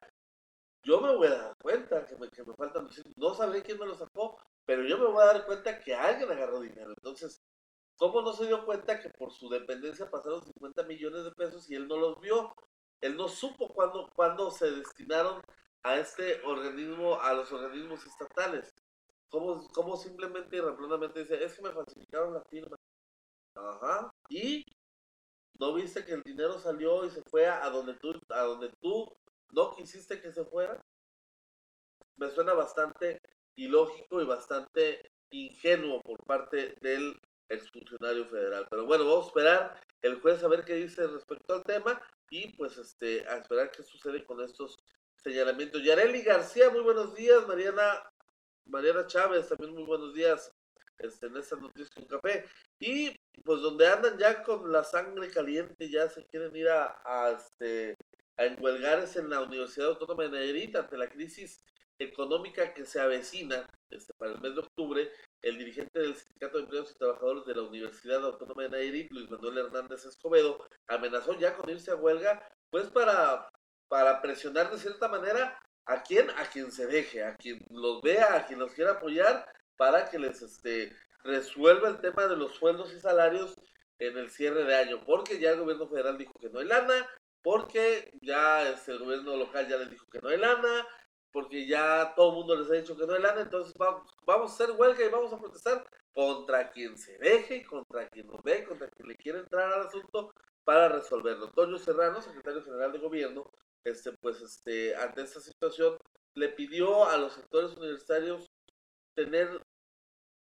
Yo 0.85 1.01
me 1.01 1.17
voy 1.17 1.27
a 1.27 1.37
dar 1.37 1.57
cuenta 1.61 2.05
que 2.05 2.15
me, 2.15 2.29
que 2.29 2.45
me 2.45 2.55
faltan 2.55 2.89
No 3.17 3.35
sabré 3.35 3.61
quién 3.65 3.81
me 3.81 3.87
lo 3.87 3.97
sacó, 3.97 4.39
pero 4.65 4.85
yo 4.85 4.97
me 4.97 5.07
voy 5.07 5.23
a 5.25 5.33
dar 5.33 5.47
cuenta 5.47 5.81
que 5.81 5.97
alguien 5.97 6.31
agarró 6.31 6.61
dinero. 6.61 6.91
Entonces, 6.97 7.43
¿cómo 7.97 8.23
no 8.23 8.35
se 8.35 8.47
dio 8.47 8.65
cuenta 8.65 9.01
que 9.01 9.11
por 9.11 9.33
su 9.33 9.49
dependencia 9.49 10.09
pasaron 10.09 10.45
50 10.45 10.85
millones 10.85 11.25
de 11.25 11.33
pesos 11.33 11.69
y 11.69 11.75
él 11.75 11.89
no 11.89 11.97
los 11.97 12.21
vio? 12.21 12.55
Él 13.01 13.17
no 13.17 13.27
supo 13.27 13.67
cuándo, 13.75 14.09
cuándo 14.15 14.53
se 14.53 14.71
destinaron 14.71 15.43
a 15.87 16.01
este 16.01 16.43
organismo, 16.43 17.21
a 17.21 17.33
los 17.33 17.53
organismos 17.53 18.05
estatales. 18.05 18.75
¿Cómo, 19.29 19.69
cómo 19.69 19.97
simplemente 19.97 20.57
y 20.57 20.61
rápidamente 20.61 21.21
dice, 21.21 21.45
es 21.45 21.55
que 21.55 21.63
me 21.63 21.71
falsificaron 21.71 22.35
la 22.35 22.43
firma? 22.51 22.77
Ajá. 23.55 24.11
¿Y 24.29 24.65
no 25.61 25.75
viste 25.75 26.05
que 26.05 26.15
el 26.15 26.23
dinero 26.25 26.59
salió 26.59 27.05
y 27.05 27.11
se 27.11 27.23
fue 27.31 27.47
a 27.47 27.71
donde 27.71 27.95
tú, 27.95 28.13
a 28.31 28.43
donde 28.43 28.73
tú 28.81 29.17
no 29.53 29.77
quisiste 29.77 30.21
que 30.21 30.33
se 30.33 30.45
fuera? 30.45 30.81
Me 32.17 32.31
suena 32.31 32.53
bastante 32.55 33.21
ilógico 33.55 34.21
y 34.21 34.27
bastante 34.27 35.13
ingenuo 35.31 36.01
por 36.03 36.19
parte 36.25 36.75
del 36.81 37.15
exfuncionario 37.49 38.27
federal. 38.27 38.67
Pero 38.69 38.87
bueno, 38.87 39.05
vamos 39.05 39.27
a 39.27 39.29
esperar 39.29 39.81
el 40.03 40.21
juez 40.21 40.43
a 40.43 40.49
ver 40.49 40.65
qué 40.65 40.75
dice 40.75 41.07
respecto 41.07 41.55
al 41.55 41.63
tema 41.63 42.01
y 42.29 42.57
pues 42.57 42.77
este 42.77 43.27
a 43.29 43.37
esperar 43.37 43.71
qué 43.71 43.85
sucede 43.85 44.25
con 44.25 44.41
estos 44.41 44.77
señalamientos. 45.27 45.83
Yareli 45.83 46.23
García, 46.23 46.71
muy 46.71 46.83
buenos 46.83 47.13
días. 47.17 47.47
Mariana 47.49 48.09
Mariana 48.67 49.07
Chávez, 49.07 49.49
también 49.49 49.75
muy 49.75 49.83
buenos 49.83 50.15
días. 50.15 50.53
Este, 50.99 51.27
en 51.27 51.37
esta 51.37 51.57
noticia 51.57 51.91
con 51.95 52.07
café. 52.07 52.45
Y 52.79 53.15
pues 53.45 53.61
donde 53.61 53.89
andan 53.89 54.17
ya 54.19 54.43
con 54.45 54.71
la 54.71 54.85
sangre 54.85 55.29
caliente, 55.31 55.91
ya 55.91 56.09
se 56.09 56.25
quieren 56.27 56.55
ir 56.55 56.69
a, 56.69 57.01
a 57.05 57.33
este 57.33 57.97
a 58.37 58.45
en 58.45 59.31
la 59.31 59.41
Universidad 59.41 59.89
Autónoma 59.89 60.25
de 60.25 60.31
Nayarit 60.31 60.77
ante 60.77 60.97
la 60.97 61.09
crisis 61.09 61.65
económica 61.99 62.73
que 62.73 62.85
se 62.85 63.01
avecina 63.01 63.67
este, 63.91 64.13
para 64.15 64.33
el 64.33 64.41
mes 64.41 64.55
de 64.55 64.61
octubre, 64.61 65.11
el 65.43 65.59
dirigente 65.59 65.99
del 65.99 66.15
Sindicato 66.15 66.59
de 66.59 66.65
Empleados 66.65 66.93
y 66.93 66.99
Trabajadores 66.99 67.47
de 67.47 67.55
la 67.55 67.63
Universidad 67.63 68.25
Autónoma 68.25 68.63
de 68.65 68.69
Nayarit, 68.69 69.11
Luis 69.11 69.31
Manuel 69.31 69.59
Hernández 69.59 70.05
Escobedo, 70.05 70.67
amenazó 70.87 71.37
ya 71.39 71.57
con 71.57 71.69
irse 71.71 71.91
a 71.91 71.97
huelga, 71.97 72.47
pues 72.71 72.91
para, 72.91 73.49
para 73.89 74.21
presionar 74.21 74.71
de 74.71 74.79
cierta 74.79 75.09
manera 75.09 75.59
a 75.87 76.03
quien, 76.03 76.31
a 76.31 76.49
quien 76.51 76.73
se 76.73 76.87
deje, 76.87 77.25
a 77.25 77.37
quien 77.37 77.59
los 77.71 78.03
vea, 78.03 78.37
a 78.37 78.47
quien 78.47 78.59
los 78.59 78.73
quiera 78.73 78.93
apoyar, 78.93 79.47
para 79.77 80.09
que 80.11 80.19
les 80.19 80.43
este, 80.43 80.93
resuelva 81.23 81.89
el 81.89 82.01
tema 82.01 82.27
de 82.27 82.37
los 82.37 82.55
sueldos 82.55 82.93
y 82.93 83.01
salarios 83.01 83.55
en 83.99 84.17
el 84.19 84.31
cierre 84.31 84.65
de 84.65 84.75
año, 84.75 85.05
porque 85.05 85.39
ya 85.39 85.51
el 85.51 85.61
gobierno 85.61 85.89
federal 85.89 86.19
dijo 86.19 86.33
que 86.41 86.51
no 86.51 86.59
hay 86.59 86.67
lana, 86.67 87.07
porque 87.43 88.11
ya 88.21 88.69
este, 88.69 88.93
el 88.93 88.99
gobierno 88.99 89.37
local 89.37 89.69
ya 89.69 89.77
les 89.77 89.91
dijo 89.91 90.07
que 90.11 90.21
no 90.21 90.29
hay 90.29 90.39
lana, 90.39 90.87
porque 91.33 91.67
ya 91.67 92.15
todo 92.17 92.31
el 92.31 92.37
mundo 92.37 92.57
les 92.57 92.71
ha 92.71 92.75
dicho 92.75 92.97
que 92.97 93.07
no 93.07 93.15
hay 93.15 93.23
lana, 93.23 93.43
entonces 93.43 93.75
vamos, 93.79 94.11
vamos 94.27 94.51
a 94.51 94.55
hacer 94.55 94.75
huelga 94.77 95.05
y 95.05 95.09
vamos 95.09 95.33
a 95.33 95.39
protestar 95.39 95.87
contra 96.13 96.71
quien 96.71 96.97
se 96.97 97.17
deje, 97.19 97.65
contra 97.65 98.09
quien 98.09 98.27
nos 98.27 98.43
ve, 98.43 98.65
contra 98.65 98.89
quien 98.89 99.09
le 99.09 99.17
quiere 99.17 99.41
entrar 99.41 99.71
al 99.71 99.87
asunto 99.87 100.33
para 100.65 100.89
resolverlo. 100.89 101.51
Toño 101.53 101.79
Serrano, 101.79 102.23
secretario 102.23 102.65
general 102.65 102.91
de 102.91 102.99
gobierno, 102.99 103.53
este, 103.87 104.13
pues 104.21 104.41
este, 104.41 104.95
ante 104.97 105.23
esta 105.23 105.41
situación, 105.41 105.97
le 106.35 106.49
pidió 106.51 107.09
a 107.09 107.17
los 107.17 107.35
sectores 107.35 107.77
universitarios 107.77 108.47
tener 109.15 109.63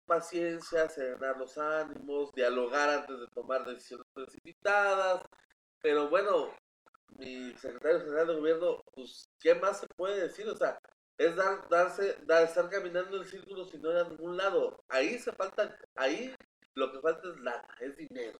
paciencia, 0.04 0.88
serenar 0.88 1.37
los 1.38 1.56
ánimos, 1.56 2.32
dialogar 2.32 2.90
antes 2.90 3.20
de 3.20 3.26
tomar 3.28 3.64
decisiones 3.64 4.06
precipitadas, 4.12 5.22
pero 5.80 6.09
bueno, 6.09 6.52
mi 7.18 7.52
secretario 7.56 8.00
general 8.00 8.26
de 8.26 8.35
gobierno, 8.35 8.82
pues, 8.92 9.28
¿qué 9.40 9.54
más 9.54 9.80
se 9.80 9.87
puede 9.96 10.22
decir? 10.22 10.48
O 10.48 10.56
sea, 10.56 10.78
es 11.18 11.35
dar, 11.37 11.68
darse, 11.68 12.16
dar, 12.24 12.44
estar 12.44 12.68
caminando 12.68 13.16
en 13.16 13.22
el 13.22 13.28
círculo 13.28 13.64
si 13.64 13.78
no 13.78 13.90
ir 13.92 13.98
a 13.98 14.09
ningún 14.09 14.37
lado. 14.37 14.85
Ahí 14.88 15.18
se 15.18 15.32
falta, 15.32 15.78
ahí 15.94 16.35
lo 16.74 16.92
que 16.92 17.00
falta 17.00 17.28
es 17.28 17.37
lana, 17.40 17.76
es 17.80 17.96
dinero. 17.96 18.38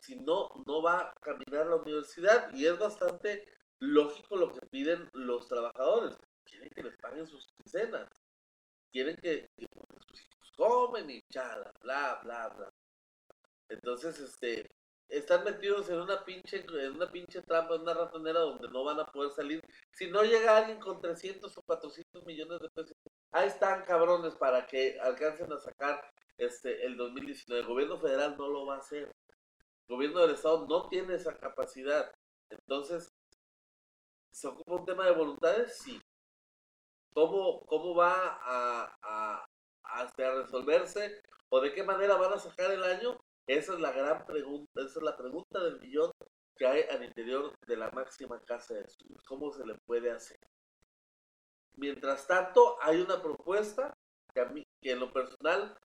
Si 0.00 0.16
no, 0.16 0.50
no 0.66 0.82
va 0.82 1.00
a 1.00 1.14
caminar 1.20 1.66
la 1.66 1.76
universidad 1.76 2.52
y 2.52 2.66
es 2.66 2.78
bastante 2.78 3.46
lógico 3.82 4.36
lo 4.36 4.52
que 4.52 4.64
piden 4.66 5.08
los 5.12 5.48
trabajadores. 5.48 6.16
Quieren 6.44 6.70
que 6.70 6.82
les 6.84 6.96
paguen 6.98 7.26
sus 7.26 7.46
quincenas. 7.56 8.08
Quieren 8.92 9.16
que, 9.16 9.48
sus 9.56 10.20
hijos 10.20 10.52
comen 10.56 11.10
y 11.10 11.20
chala, 11.22 11.72
bla, 11.80 12.20
bla, 12.22 12.48
bla. 12.50 12.72
Entonces, 13.68 14.20
este, 14.20 14.70
están 15.08 15.44
metidos 15.44 15.88
en 15.88 16.00
una 16.00 16.24
pinche, 16.24 16.64
en 16.64 16.92
una 16.92 17.10
pinche 17.10 17.42
trampa, 17.42 17.74
en 17.74 17.80
una 17.80 17.94
ratonera 17.94 18.40
donde 18.40 18.68
no 18.68 18.84
van 18.84 19.00
a 19.00 19.06
poder 19.06 19.32
salir. 19.32 19.60
Si 19.92 20.08
no 20.10 20.22
llega 20.22 20.58
alguien 20.58 20.78
con 20.78 21.00
300 21.00 21.56
o 21.56 21.62
400 21.62 22.24
millones 22.24 22.60
de 22.60 22.70
pesos, 22.70 22.96
ahí 23.32 23.48
están 23.48 23.84
cabrones 23.84 24.34
para 24.36 24.64
que 24.66 25.00
alcancen 25.00 25.52
a 25.52 25.58
sacar 25.58 26.08
este 26.38 26.86
el 26.86 26.96
2019. 26.96 27.62
El 27.62 27.68
gobierno 27.68 27.98
federal 27.98 28.36
no 28.36 28.48
lo 28.48 28.66
va 28.66 28.76
a 28.76 28.78
hacer. 28.78 29.10
El 29.88 29.96
gobierno 29.96 30.20
del 30.20 30.36
estado 30.36 30.66
no 30.68 30.88
tiene 30.88 31.14
esa 31.14 31.36
capacidad. 31.36 32.12
Entonces, 32.50 33.10
¿se 34.32 34.48
ocupa 34.48 34.74
un 34.74 34.84
tema 34.84 35.04
de 35.06 35.12
voluntades? 35.12 35.78
Sí. 35.78 36.00
¿Cómo, 37.14 37.60
cómo 37.66 37.94
va 37.94 38.14
a, 38.42 38.96
a, 39.02 39.46
a 39.84 40.12
resolverse? 40.16 41.22
¿O 41.50 41.60
de 41.60 41.72
qué 41.72 41.82
manera 41.82 42.16
van 42.16 42.32
a 42.32 42.38
sacar 42.38 42.70
el 42.70 42.82
año? 42.82 43.18
Esa 43.46 43.74
es 43.74 43.80
la 43.80 43.92
gran 43.92 44.24
pregunta, 44.24 44.80
esa 44.80 44.98
es 44.98 45.04
la 45.04 45.16
pregunta 45.16 45.62
del 45.62 45.80
millón 45.80 46.10
que 46.56 46.66
hay 46.66 46.82
al 46.90 47.04
interior 47.04 47.52
de 47.66 47.76
la 47.76 47.90
máxima 47.90 48.40
casa 48.40 48.74
de 48.74 48.82
estudios. 48.82 49.22
¿Cómo 49.24 49.52
se 49.52 49.66
le 49.66 49.74
puede 49.86 50.10
hacer? 50.10 50.38
Mientras 51.74 52.26
tanto, 52.26 52.76
hay 52.80 53.00
una 53.00 53.20
propuesta 53.20 53.92
que 54.32 54.40
a 54.40 54.46
mí, 54.46 54.66
que 54.80 54.92
en 54.92 55.00
lo 55.00 55.12
personal, 55.12 55.76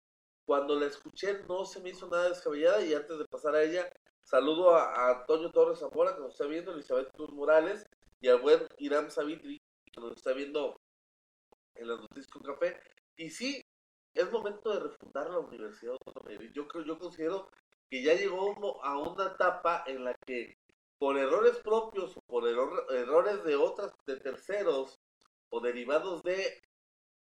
cuando 0.46 0.80
la 0.80 0.86
escuché 0.86 1.44
no 1.48 1.66
se 1.66 1.82
me 1.82 1.90
hizo 1.90 2.08
nada 2.08 2.30
descabellada 2.30 2.82
y 2.82 2.94
antes 2.94 3.18
de 3.18 3.26
pasar 3.26 3.56
a 3.56 3.64
ella, 3.64 3.90
saludo 4.24 4.76
a, 4.76 5.20
Antonio 5.20 5.52
Torres 5.52 5.80
Zamora 5.80 6.16
que 6.16 6.22
nos 6.22 6.32
está 6.34 6.46
viendo, 6.46 6.72
Elizabeth 6.72 7.12
Cruz 7.14 7.32
Morales 7.32 7.86
y 8.20 8.28
al 8.28 8.42
buen 8.42 8.68
Irán 8.78 9.12
Savitri 9.12 9.62
que 9.92 10.02
nos 10.02 10.18
está 10.18 10.34
viendo 10.34 10.80
en 11.76 11.88
las 11.88 12.00
noticias 12.00 12.28
con 12.28 12.44
café. 12.44 12.80
Y 13.16 13.30
sí, 13.30 13.62
es 14.14 14.32
momento 14.32 14.74
de 14.74 14.80
refundar 14.80 15.30
la 15.30 15.40
Universidad 15.40 15.94
Autónoma 15.94 16.44
Yo 16.54 16.68
creo, 16.68 16.84
yo 16.84 17.00
considero 17.00 17.50
que 17.90 18.04
ya 18.04 18.14
llegó 18.16 18.84
a 18.84 18.98
una 18.98 19.34
etapa 19.34 19.84
en 19.88 20.04
la 20.04 20.14
que 20.26 20.58
por 21.00 21.18
errores 21.18 21.58
propios 21.58 22.18
o 22.18 22.22
por 22.22 22.48
errores 22.48 23.44
de 23.44 23.56
otras, 23.56 23.94
de 24.06 24.18
terceros 24.18 25.00
o 25.50 25.62
derivados 25.62 26.24
de 26.24 26.62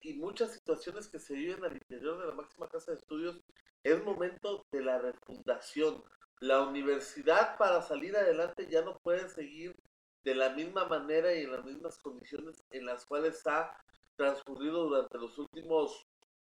y 0.02 0.14
muchas 0.14 0.54
situaciones 0.54 1.08
que 1.10 1.20
se 1.20 1.34
viven 1.34 1.64
al 1.64 1.74
interior 1.74 2.20
de 2.20 2.28
la 2.28 2.34
máxima 2.34 2.70
casa 2.70 2.92
de 2.92 2.98
estudios, 2.98 3.42
es 3.84 4.04
momento 4.04 4.66
de 4.72 4.82
la 4.82 5.00
refundación. 5.00 6.04
La 6.40 6.62
universidad 6.62 7.58
para 7.58 7.82
salir 7.82 8.16
adelante 8.16 8.68
ya 8.70 8.84
no 8.84 9.00
puede 9.00 9.28
seguir 9.28 9.76
de 10.28 10.36
la 10.36 10.50
misma 10.50 10.84
manera 10.84 11.34
y 11.34 11.44
en 11.44 11.54
las 11.54 11.64
mismas 11.64 11.98
condiciones 12.00 12.62
en 12.72 12.86
las 12.86 13.06
cuales 13.06 13.48
ha 13.48 13.72
transcurrido 14.18 14.90
durante 14.90 15.18
los 15.18 15.38
últimos 15.38 16.06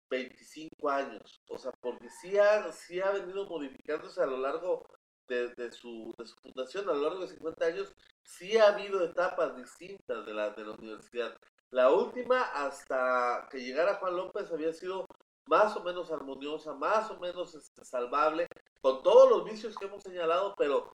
25 0.09 0.89
años. 0.89 1.41
O 1.49 1.57
sea, 1.57 1.73
porque 1.81 2.09
sí 2.09 2.37
ha, 2.37 2.71
sí 2.71 3.01
ha 3.01 3.11
venido 3.11 3.45
modificándose 3.47 4.23
a 4.23 4.27
lo 4.27 4.37
largo 4.37 4.87
de, 5.27 5.49
su, 5.73 6.15
de 6.17 6.25
su 6.25 6.37
fundación, 6.37 6.87
a 6.87 6.93
lo 6.93 7.01
largo 7.01 7.19
de 7.19 7.27
50 7.27 7.65
años, 7.65 7.93
sí 8.23 8.57
ha 8.57 8.69
habido 8.69 9.03
etapas 9.03 9.57
distintas 9.57 10.25
de 10.25 10.33
la, 10.33 10.51
de 10.51 10.63
la 10.63 10.71
universidad. 10.71 11.35
La 11.71 11.91
última, 11.91 12.43
hasta 12.43 13.45
que 13.51 13.59
llegara 13.59 13.95
Juan 13.95 14.15
López, 14.15 14.49
había 14.53 14.71
sido 14.71 15.05
más 15.47 15.75
o 15.75 15.83
menos 15.83 16.09
armoniosa, 16.11 16.73
más 16.75 17.11
o 17.11 17.19
menos 17.19 17.53
este, 17.55 17.83
salvable, 17.83 18.47
con 18.79 19.03
todos 19.03 19.29
los 19.29 19.43
vicios 19.43 19.75
que 19.75 19.87
hemos 19.87 20.01
señalado, 20.01 20.55
pero 20.57 20.93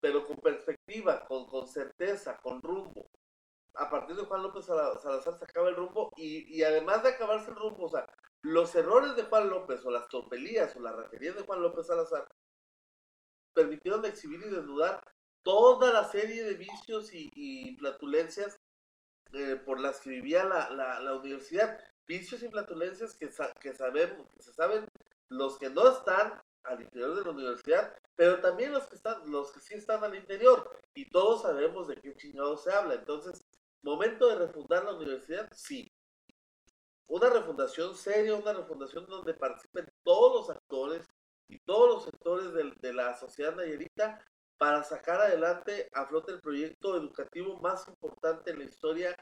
pero 0.00 0.26
con 0.26 0.36
perspectiva, 0.36 1.24
con, 1.26 1.46
con 1.46 1.66
certeza, 1.66 2.36
con 2.38 2.62
rumbo. 2.62 3.08
A 3.74 3.90
partir 3.90 4.16
de 4.16 4.24
Juan 4.24 4.42
López 4.42 4.64
Salazar 4.64 5.38
se 5.38 5.44
acaba 5.44 5.68
el 5.68 5.76
rumbo 5.76 6.10
y, 6.16 6.56
y 6.56 6.62
además 6.62 7.02
de 7.02 7.10
acabarse 7.10 7.50
el 7.50 7.56
rumbo, 7.56 7.84
o 7.84 7.88
sea, 7.88 8.06
los 8.42 8.74
errores 8.74 9.16
de 9.16 9.24
Juan 9.24 9.50
López 9.50 9.84
o 9.84 9.90
las 9.90 10.08
tropelías 10.08 10.74
o 10.76 10.80
las 10.80 10.94
referías 10.94 11.34
de 11.34 11.42
Juan 11.42 11.62
López 11.62 11.86
Salazar 11.86 12.26
permitieron 13.52 14.04
exhibir 14.04 14.40
y 14.40 14.50
desnudar 14.50 15.02
toda 15.42 15.92
la 15.92 16.04
serie 16.04 16.44
de 16.44 16.54
vicios 16.54 17.12
y, 17.12 17.30
y 17.34 17.76
flatulencias 17.76 18.60
eh, 19.32 19.56
por 19.64 19.80
las 19.80 20.00
que 20.00 20.10
vivía 20.10 20.44
la, 20.44 20.70
la, 20.70 21.00
la, 21.00 21.14
universidad. 21.14 21.78
Vicios 22.06 22.42
y 22.42 22.48
flatulencias 22.48 23.16
que, 23.16 23.28
que 23.60 23.74
sabemos, 23.74 24.28
que 24.32 24.42
se 24.42 24.52
saben 24.52 24.86
los 25.28 25.58
que 25.58 25.70
no 25.70 25.88
están 25.90 26.40
al 26.66 26.82
interior 26.82 27.14
de 27.14 27.24
la 27.24 27.30
universidad, 27.30 27.96
pero 28.14 28.40
también 28.40 28.72
los 28.72 28.86
que 28.88 28.96
están, 28.96 29.30
los 29.30 29.52
que 29.52 29.60
sí 29.60 29.74
están 29.74 30.02
al 30.04 30.14
interior, 30.14 30.70
y 30.94 31.08
todos 31.10 31.42
sabemos 31.42 31.88
de 31.88 31.96
qué 31.96 32.14
chingado 32.16 32.56
se 32.56 32.72
habla. 32.72 32.94
Entonces, 32.94 33.44
momento 33.82 34.28
de 34.28 34.46
refundar 34.46 34.84
la 34.84 34.94
universidad, 34.94 35.48
sí. 35.52 35.90
Una 37.08 37.30
refundación 37.30 37.94
seria, 37.94 38.34
una 38.34 38.52
refundación 38.52 39.06
donde 39.06 39.34
participen 39.34 39.86
todos 40.02 40.48
los 40.48 40.56
actores 40.56 41.06
y 41.48 41.58
todos 41.60 41.88
los 41.88 42.04
sectores 42.04 42.52
de, 42.52 42.72
de 42.80 42.92
la 42.92 43.14
sociedad 43.16 43.54
nayerita 43.54 44.20
para 44.58 44.82
sacar 44.82 45.20
adelante 45.20 45.88
a 45.92 46.06
flote 46.06 46.32
el 46.32 46.40
proyecto 46.40 46.96
educativo 46.96 47.58
más 47.60 47.86
importante 47.88 48.50
en 48.50 48.58
la 48.58 48.64
historia, 48.64 49.16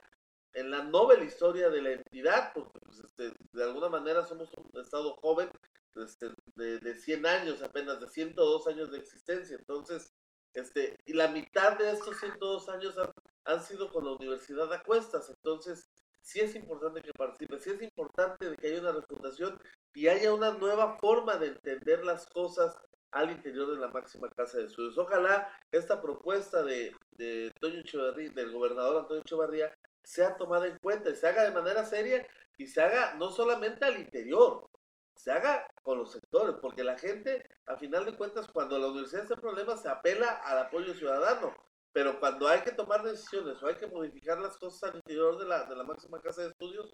en 0.54 0.70
la 0.70 0.84
novela 0.84 1.24
historia 1.24 1.68
de 1.68 1.82
la 1.82 1.90
entidad, 1.90 2.52
porque 2.54 2.78
pues, 2.80 3.00
este, 3.00 3.32
de 3.52 3.64
alguna 3.64 3.88
manera 3.88 4.24
somos 4.24 4.50
un 4.54 4.80
estado 4.80 5.16
joven 5.16 5.50
este, 5.96 6.28
de, 6.56 6.78
de 6.78 6.98
100 6.98 7.26
años, 7.26 7.62
apenas 7.62 8.00
de 8.00 8.08
102 8.08 8.66
años 8.68 8.90
de 8.90 8.98
existencia. 8.98 9.56
Entonces, 9.58 10.12
este, 10.54 10.96
y 11.06 11.14
la 11.14 11.28
mitad 11.28 11.76
de 11.78 11.90
estos 11.90 12.18
102 12.18 12.68
años 12.68 12.98
han, 12.98 13.10
han 13.44 13.62
sido 13.62 13.92
con 13.92 14.04
la 14.04 14.12
universidad 14.12 14.72
a 14.72 14.82
cuestas. 14.82 15.28
Entonces, 15.30 15.90
sí 16.20 16.40
es 16.40 16.54
importante 16.54 17.02
que 17.02 17.12
participe, 17.12 17.58
sí 17.58 17.70
es 17.70 17.82
importante 17.82 18.50
de 18.50 18.56
que 18.56 18.68
haya 18.68 18.80
una 18.80 18.92
refundación 18.92 19.60
y 19.92 20.08
haya 20.08 20.32
una 20.32 20.52
nueva 20.52 20.96
forma 20.98 21.36
de 21.36 21.48
entender 21.48 22.04
las 22.04 22.26
cosas 22.26 22.76
al 23.10 23.30
interior 23.30 23.70
de 23.70 23.78
la 23.78 23.88
máxima 23.88 24.28
casa 24.30 24.58
de 24.58 24.64
estudios. 24.64 24.98
Ojalá 24.98 25.48
esta 25.70 26.00
propuesta 26.00 26.62
de, 26.62 26.92
de 27.12 27.50
Antonio 27.54 27.80
Echeverría, 27.80 28.30
del 28.30 28.52
gobernador 28.52 29.02
Antonio 29.02 29.22
Echeverría, 29.22 29.72
sea 30.02 30.36
tomada 30.36 30.66
en 30.66 30.78
cuenta 30.78 31.10
y 31.10 31.16
se 31.16 31.28
haga 31.28 31.44
de 31.44 31.52
manera 31.52 31.84
seria 31.84 32.26
y 32.58 32.66
se 32.66 32.82
haga 32.82 33.14
no 33.14 33.30
solamente 33.30 33.84
al 33.84 33.98
interior, 33.98 34.68
se 35.16 35.32
haga 35.32 35.66
con 35.82 35.98
los 35.98 36.12
sectores, 36.12 36.56
porque 36.60 36.84
la 36.84 36.98
gente, 36.98 37.48
a 37.66 37.76
final 37.76 38.04
de 38.04 38.16
cuentas, 38.16 38.46
cuando 38.52 38.78
la 38.78 38.88
universidad 38.88 39.30
en 39.30 39.40
problemas, 39.40 39.82
se 39.82 39.88
apela 39.88 40.30
al 40.44 40.58
apoyo 40.58 40.94
ciudadano, 40.94 41.54
pero 41.92 42.18
cuando 42.18 42.48
hay 42.48 42.62
que 42.62 42.72
tomar 42.72 43.02
decisiones 43.02 43.62
o 43.62 43.66
hay 43.66 43.76
que 43.76 43.86
modificar 43.86 44.38
las 44.38 44.56
cosas 44.56 44.90
al 44.90 44.96
interior 44.96 45.38
de 45.38 45.46
la, 45.46 45.64
de 45.64 45.76
la 45.76 45.84
máxima 45.84 46.20
casa 46.20 46.42
de 46.42 46.48
estudios, 46.48 46.92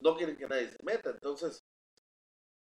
no 0.00 0.16
quieren 0.16 0.36
que 0.36 0.46
nadie 0.46 0.68
se 0.68 0.82
meta. 0.82 1.10
Entonces, 1.10 1.64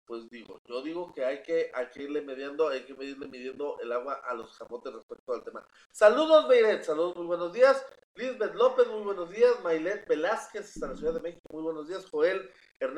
pues 0.05 0.29
digo, 0.29 0.61
yo 0.67 0.83
digo 0.83 1.13
que 1.15 1.25
hay 1.25 1.43
que, 1.43 1.71
hay 1.73 1.89
que 1.91 2.03
irle 2.03 2.21
midiendo, 2.23 2.69
hay 2.69 2.85
que 2.85 2.93
irle 3.05 3.29
midiendo 3.29 3.79
el 3.81 3.93
agua 3.93 4.21
a 4.25 4.35
los 4.35 4.53
jamotes 4.59 4.93
respecto 4.93 5.33
al 5.33 5.45
tema. 5.45 5.67
Saludos, 5.93 6.49
Meiret, 6.49 6.83
saludos, 6.83 7.17
muy 7.17 7.27
buenos 7.27 7.53
días. 7.53 7.87
Lisbeth 8.15 8.55
López, 8.55 8.89
muy 8.89 9.03
buenos 9.03 9.31
días. 9.31 9.63
Mailet 9.63 10.07
Velázquez, 10.09 10.75
hasta 10.75 10.89
la 10.89 10.97
Ciudad 10.97 11.15
de 11.15 11.21
México, 11.21 11.49
muy 11.53 11.63
buenos 11.63 11.89
días. 11.89 12.05
Joel 12.11 12.50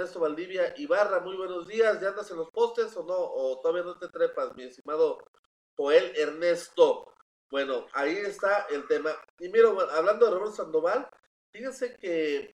Ernesto 0.02 0.18
Valdivia 0.18 0.74
Ibarra, 0.78 1.20
muy 1.20 1.36
buenos 1.36 1.68
días. 1.68 2.00
¿Ya 2.00 2.08
andas 2.08 2.28
en 2.32 2.38
los 2.38 2.50
postes 2.50 2.96
o 2.96 3.04
no? 3.04 3.14
¿O 3.16 3.60
todavía 3.60 3.84
no 3.84 3.96
te 3.96 4.08
trepas, 4.08 4.52
mi 4.56 4.64
estimado 4.64 5.18
Joel 5.76 6.12
Ernesto? 6.16 7.14
Bueno, 7.48 7.86
ahí 7.92 8.16
está 8.16 8.66
el 8.70 8.84
tema. 8.88 9.12
Y 9.38 9.48
mira, 9.48 9.68
hablando 9.92 10.26
de 10.26 10.32
Roberto 10.32 10.56
Sandoval, 10.56 11.08
fíjense 11.52 11.96
que, 11.98 12.52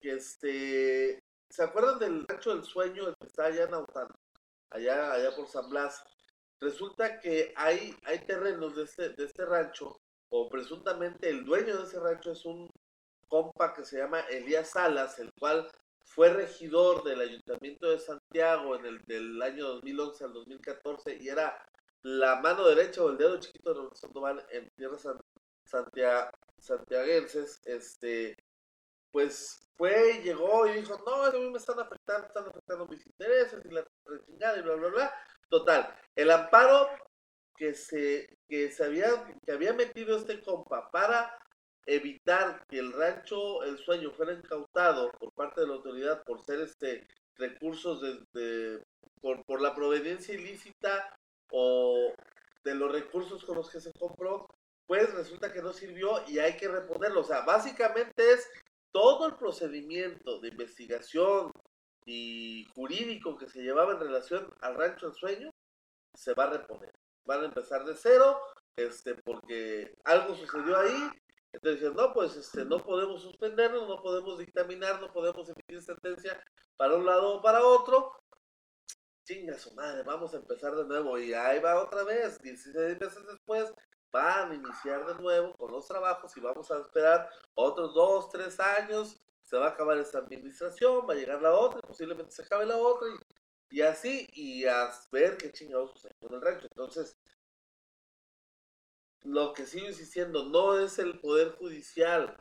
que 0.00 0.12
este, 0.12 1.24
¿Se 1.48 1.62
acuerdan 1.62 1.98
del 1.98 2.26
rancho 2.28 2.54
del 2.54 2.62
sueño, 2.62 3.14
que 3.18 3.26
está 3.26 3.46
allá 3.46 3.64
en 3.64 3.72
Aután? 3.72 4.08
Allá, 4.68 5.12
allá 5.12 5.34
por 5.34 5.48
San 5.48 5.70
Blas. 5.70 6.04
Resulta 6.60 7.20
que 7.20 7.54
hay, 7.56 7.96
hay 8.04 8.18
terrenos 8.26 8.76
de 8.76 8.82
este, 8.82 9.08
de 9.08 9.24
este 9.24 9.46
rancho, 9.46 9.98
o 10.28 10.50
presuntamente 10.50 11.30
el 11.30 11.42
dueño 11.42 11.78
de 11.78 11.84
ese 11.84 11.98
rancho 11.98 12.32
es 12.32 12.44
un 12.44 12.68
compa 13.28 13.72
que 13.72 13.86
se 13.86 13.96
llama 13.96 14.20
Elías 14.28 14.72
Salas, 14.72 15.18
el 15.18 15.32
cual 15.38 15.66
fue 16.04 16.30
regidor 16.30 17.04
del 17.04 17.20
Ayuntamiento 17.20 17.90
de 17.90 17.98
Santiago 17.98 18.76
en 18.76 18.86
el 18.86 18.98
del 19.04 19.40
año 19.42 19.66
2011 19.68 20.24
al 20.24 20.32
2014 20.32 21.18
y 21.20 21.28
era 21.28 21.56
la 22.02 22.40
mano 22.40 22.66
derecha 22.66 23.02
o 23.02 23.10
el 23.10 23.18
dedo 23.18 23.38
chiquito 23.38 23.74
de 23.74 23.96
Sandoval 23.96 24.44
en 24.50 24.70
tierras 24.70 25.06
santiaguenses, 26.58 27.60
este, 27.64 28.36
pues 29.10 29.60
fue, 29.76 30.20
llegó 30.22 30.66
y 30.66 30.74
dijo, 30.74 31.02
no, 31.06 31.24
a 31.24 31.30
mí 31.30 31.50
me 31.50 31.58
están 31.58 31.78
afectando, 31.78 32.26
están 32.26 32.48
afectando 32.48 32.86
mis 32.86 33.06
intereses 33.06 33.64
y 33.64 33.70
la 33.70 33.86
chingada 34.26 34.58
y 34.58 34.62
bla, 34.62 34.74
bla, 34.74 34.88
bla. 34.88 35.14
Total, 35.48 35.94
el 36.14 36.30
amparo 36.30 36.88
que 37.56 37.74
se, 37.74 38.38
que 38.48 38.70
se 38.70 38.84
había, 38.84 39.08
que 39.44 39.52
había 39.52 39.72
metido 39.72 40.16
este 40.16 40.40
compa 40.42 40.90
para 40.90 41.36
evitar 41.94 42.64
que 42.68 42.78
el 42.78 42.92
rancho 42.92 43.62
El 43.64 43.78
Sueño 43.78 44.10
fuera 44.12 44.32
incautado 44.32 45.10
por 45.12 45.32
parte 45.32 45.60
de 45.60 45.66
la 45.66 45.74
autoridad 45.74 46.22
por 46.24 46.44
ser 46.44 46.60
este 46.60 47.06
recursos 47.36 48.00
de, 48.32 48.82
por, 49.20 49.44
por 49.44 49.60
la 49.60 49.74
proveniencia 49.74 50.34
ilícita 50.34 51.16
o 51.50 52.12
de 52.64 52.74
los 52.74 52.92
recursos 52.92 53.44
con 53.44 53.56
los 53.56 53.70
que 53.70 53.80
se 53.80 53.92
compró, 53.94 54.46
pues 54.86 55.12
resulta 55.14 55.52
que 55.52 55.62
no 55.62 55.72
sirvió 55.72 56.22
y 56.28 56.38
hay 56.38 56.56
que 56.56 56.68
reponerlo. 56.68 57.20
O 57.20 57.24
sea, 57.24 57.40
básicamente 57.40 58.32
es 58.32 58.48
todo 58.92 59.26
el 59.26 59.36
procedimiento 59.36 60.38
de 60.40 60.48
investigación 60.48 61.50
y 62.04 62.66
jurídico 62.74 63.36
que 63.36 63.48
se 63.48 63.62
llevaba 63.62 63.92
en 63.92 64.00
relación 64.00 64.52
al 64.60 64.74
rancho 64.74 65.06
del 65.06 65.16
sueño 65.16 65.50
se 66.14 66.34
va 66.34 66.44
a 66.44 66.50
reponer. 66.50 66.92
Van 67.24 67.42
a 67.42 67.46
empezar 67.46 67.84
de 67.84 67.94
cero, 67.94 68.40
este, 68.76 69.14
porque 69.14 69.94
algo 70.04 70.34
sucedió 70.34 70.78
ahí. 70.78 71.10
Entonces 71.52 71.92
no, 71.94 72.12
pues 72.12 72.36
este, 72.36 72.64
no 72.64 72.78
podemos 72.78 73.22
suspenderlo, 73.22 73.86
no 73.86 74.02
podemos 74.02 74.38
dictaminar, 74.38 75.00
no 75.00 75.12
podemos 75.12 75.48
emitir 75.48 75.82
sentencia 75.82 76.40
para 76.76 76.96
un 76.96 77.04
lado 77.04 77.36
o 77.36 77.42
para 77.42 77.64
otro. 77.64 78.12
Chinga 79.24 79.58
su 79.58 79.74
madre, 79.74 80.02
vamos 80.02 80.32
a 80.34 80.38
empezar 80.38 80.74
de 80.76 80.84
nuevo. 80.84 81.18
Y 81.18 81.34
ahí 81.34 81.60
va 81.60 81.82
otra 81.82 82.04
vez, 82.04 82.38
16 82.40 83.00
meses 83.00 83.26
después, 83.26 83.72
van 84.12 84.52
a 84.52 84.54
iniciar 84.54 85.06
de 85.06 85.14
nuevo 85.22 85.54
con 85.54 85.72
los 85.72 85.86
trabajos 85.86 86.36
y 86.36 86.40
vamos 86.40 86.70
a 86.70 86.78
esperar 86.78 87.28
otros 87.54 87.94
dos, 87.94 88.28
tres 88.30 88.58
años, 88.60 89.20
se 89.42 89.56
va 89.56 89.66
a 89.66 89.70
acabar 89.70 89.98
esta 89.98 90.18
administración, 90.18 91.06
va 91.08 91.14
a 91.14 91.16
llegar 91.16 91.42
la 91.42 91.52
otra, 91.52 91.80
posiblemente 91.80 92.32
se 92.32 92.42
acabe 92.42 92.66
la 92.66 92.76
otra 92.76 93.08
y, 93.08 93.78
y 93.78 93.82
así, 93.82 94.28
y 94.32 94.66
a 94.66 94.90
ver 95.12 95.36
qué 95.36 95.52
chingados 95.52 95.92
sucede 95.92 96.14
con 96.20 96.34
el 96.34 96.40
rancho. 96.40 96.66
Entonces, 96.70 97.16
lo 99.22 99.52
que 99.52 99.66
sigo 99.66 99.86
insistiendo, 99.86 100.44
no 100.44 100.78
es 100.78 100.98
el 100.98 101.18
Poder 101.20 101.52
Judicial, 101.52 102.36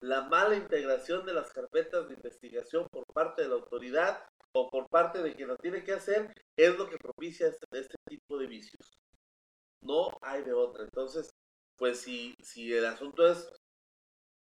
la 0.00 0.22
mala 0.22 0.56
integración 0.56 1.24
de 1.24 1.34
las 1.34 1.52
carpetas 1.52 2.08
de 2.08 2.14
investigación 2.14 2.86
por 2.90 3.06
parte 3.12 3.42
de 3.42 3.48
la 3.48 3.54
autoridad 3.54 4.28
o 4.52 4.68
por 4.70 4.88
parte 4.88 5.22
de 5.22 5.34
quien 5.34 5.48
lo 5.48 5.56
tiene 5.56 5.84
que 5.84 5.92
hacer, 5.92 6.32
es 6.56 6.76
lo 6.76 6.88
que 6.88 6.98
propicia 6.98 7.48
este, 7.48 7.66
este 7.72 7.96
tipo 8.08 8.38
de 8.38 8.46
vicios 8.46 8.98
no 9.86 10.10
hay 10.20 10.42
de 10.42 10.52
otra. 10.52 10.84
Entonces, 10.84 11.30
pues 11.76 12.00
si, 12.00 12.34
si 12.42 12.72
el 12.72 12.84
asunto 12.84 13.26
es 13.26 13.48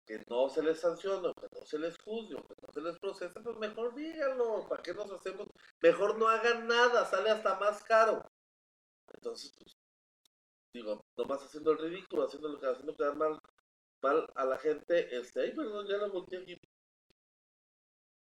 que 0.06 0.24
no 0.30 0.50
se 0.50 0.64
les 0.64 0.80
sancione, 0.80 1.34
que 1.34 1.48
no 1.60 1.66
se 1.66 1.80
les 1.80 1.98
juzgue, 1.98 2.36
que 2.36 2.56
no 2.62 2.74
se 2.74 2.82
les 2.82 2.98
procese, 3.00 3.40
pues 3.42 3.58
mejor 3.58 3.96
díganlo, 3.96 4.68
¿para 4.68 4.82
qué 4.82 4.94
nos 4.94 5.12
hacemos? 5.12 5.48
Mejor 5.82 6.18
no 6.18 6.28
hagan 6.28 6.68
nada, 6.68 7.06
sale 7.06 7.30
hasta 7.32 7.60
más 7.60 7.84
caro. 7.84 8.24
Entonces, 9.14 9.52
pues, 9.58 9.76
digo, 10.76 11.06
nomás 11.18 11.42
haciendo 11.44 11.72
el 11.72 11.80
ridículo, 11.80 12.26
haciendo 12.26 12.50
lo 12.50 12.60
que 12.60 12.68
haciendo 12.68 12.96
quedar 12.96 13.16
mal, 13.16 13.40
mal 14.02 14.28
a 14.36 14.46
la 14.46 14.58
gente, 14.58 15.16
este, 15.16 15.42
ay, 15.42 15.56
perdón, 15.56 15.88
ya 15.88 15.98
la 15.98 16.08
volteé 16.08 16.40
aquí. 16.40 16.60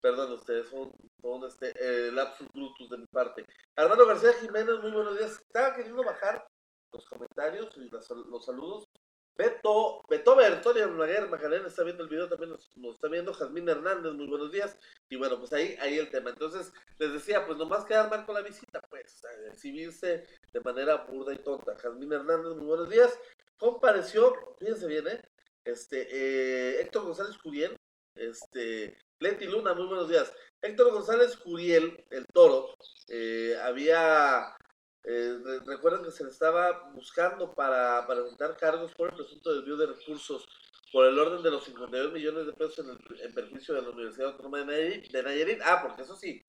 Perdón, 0.01 0.31
ustedes 0.31 0.67
son, 0.67 0.91
son 1.21 1.43
este, 1.43 1.71
eh, 1.79 2.11
lapsus 2.11 2.47
brutus 2.51 2.89
de 2.89 2.97
mi 2.97 3.05
parte. 3.05 3.45
Armando 3.75 4.07
García 4.07 4.33
Jiménez, 4.33 4.79
muy 4.81 4.91
buenos 4.91 5.17
días. 5.17 5.33
Estaba 5.33 5.75
queriendo 5.75 6.03
bajar 6.03 6.43
los 6.91 7.05
comentarios 7.05 7.69
y 7.77 7.89
los 7.89 8.45
saludos. 8.45 8.85
Beto, 9.41 10.03
Beto 10.07 10.35
Bertonia 10.35 10.85
Maguer 10.85 11.27
Magdalena 11.27 11.67
está 11.67 11.83
viendo 11.83 12.03
el 12.03 12.09
video, 12.09 12.29
también 12.29 12.51
nos, 12.51 12.93
está 12.93 13.07
viendo 13.07 13.33
Jazmín 13.33 13.67
Hernández, 13.67 14.13
muy 14.13 14.27
buenos 14.27 14.51
días. 14.51 14.77
Y 15.09 15.15
bueno, 15.15 15.39
pues 15.39 15.51
ahí, 15.51 15.75
ahí 15.81 15.97
el 15.97 16.11
tema. 16.11 16.29
Entonces, 16.29 16.71
les 16.99 17.11
decía, 17.11 17.43
pues 17.47 17.57
nomás 17.57 17.83
quedar 17.85 18.07
mal 18.11 18.23
con 18.23 18.35
la 18.35 18.41
visita, 18.41 18.79
pues, 18.87 19.23
exhibirse 19.51 20.27
de 20.53 20.59
manera 20.59 20.97
burda 20.97 21.33
y 21.33 21.37
tonta. 21.37 21.75
Jazmín 21.75 22.13
Hernández, 22.13 22.53
muy 22.53 22.67
buenos 22.67 22.87
días. 22.87 23.17
Compareció, 23.57 24.55
fíjense 24.59 24.85
bien, 24.85 25.07
¿eh? 25.07 25.21
Este, 25.65 26.07
eh, 26.11 26.81
Héctor 26.81 27.05
González 27.05 27.35
Curiel, 27.39 27.75
este, 28.13 28.95
Leti 29.17 29.45
Luna, 29.45 29.73
muy 29.73 29.87
buenos 29.87 30.07
días. 30.07 30.31
Héctor 30.61 30.91
González 30.91 31.35
Curiel, 31.37 32.05
el 32.11 32.27
toro, 32.27 32.75
eh, 33.07 33.57
había 33.63 34.55
Eh, 35.03 35.39
recuerden 35.65 36.03
que 36.03 36.11
se 36.11 36.23
le 36.23 36.29
estaba 36.29 36.91
buscando 36.93 37.53
para, 37.53 38.05
para 38.05 38.55
cargos 38.55 38.93
por 38.93 39.09
el 39.09 39.15
presunto 39.15 39.53
desvío 39.53 39.75
de 39.77 39.87
recursos 39.87 40.47
por 40.91 41.07
el 41.07 41.17
orden 41.17 41.41
de 41.41 41.51
los 41.51 41.63
52 41.63 42.11
millones 42.11 42.45
de 42.45 42.53
pesos 42.53 42.79
en, 42.79 42.89
el, 42.89 43.21
en 43.21 43.33
perjuicio 43.33 43.73
de 43.73 43.81
la 43.81 43.89
Universidad 43.89 44.31
Autónoma 44.31 44.59
de 44.59 44.65
Nayarit, 44.65 45.11
de 45.11 45.23
Nayarit. 45.23 45.61
Ah, 45.63 45.79
porque 45.81 46.01
eso 46.01 46.15
sí, 46.15 46.45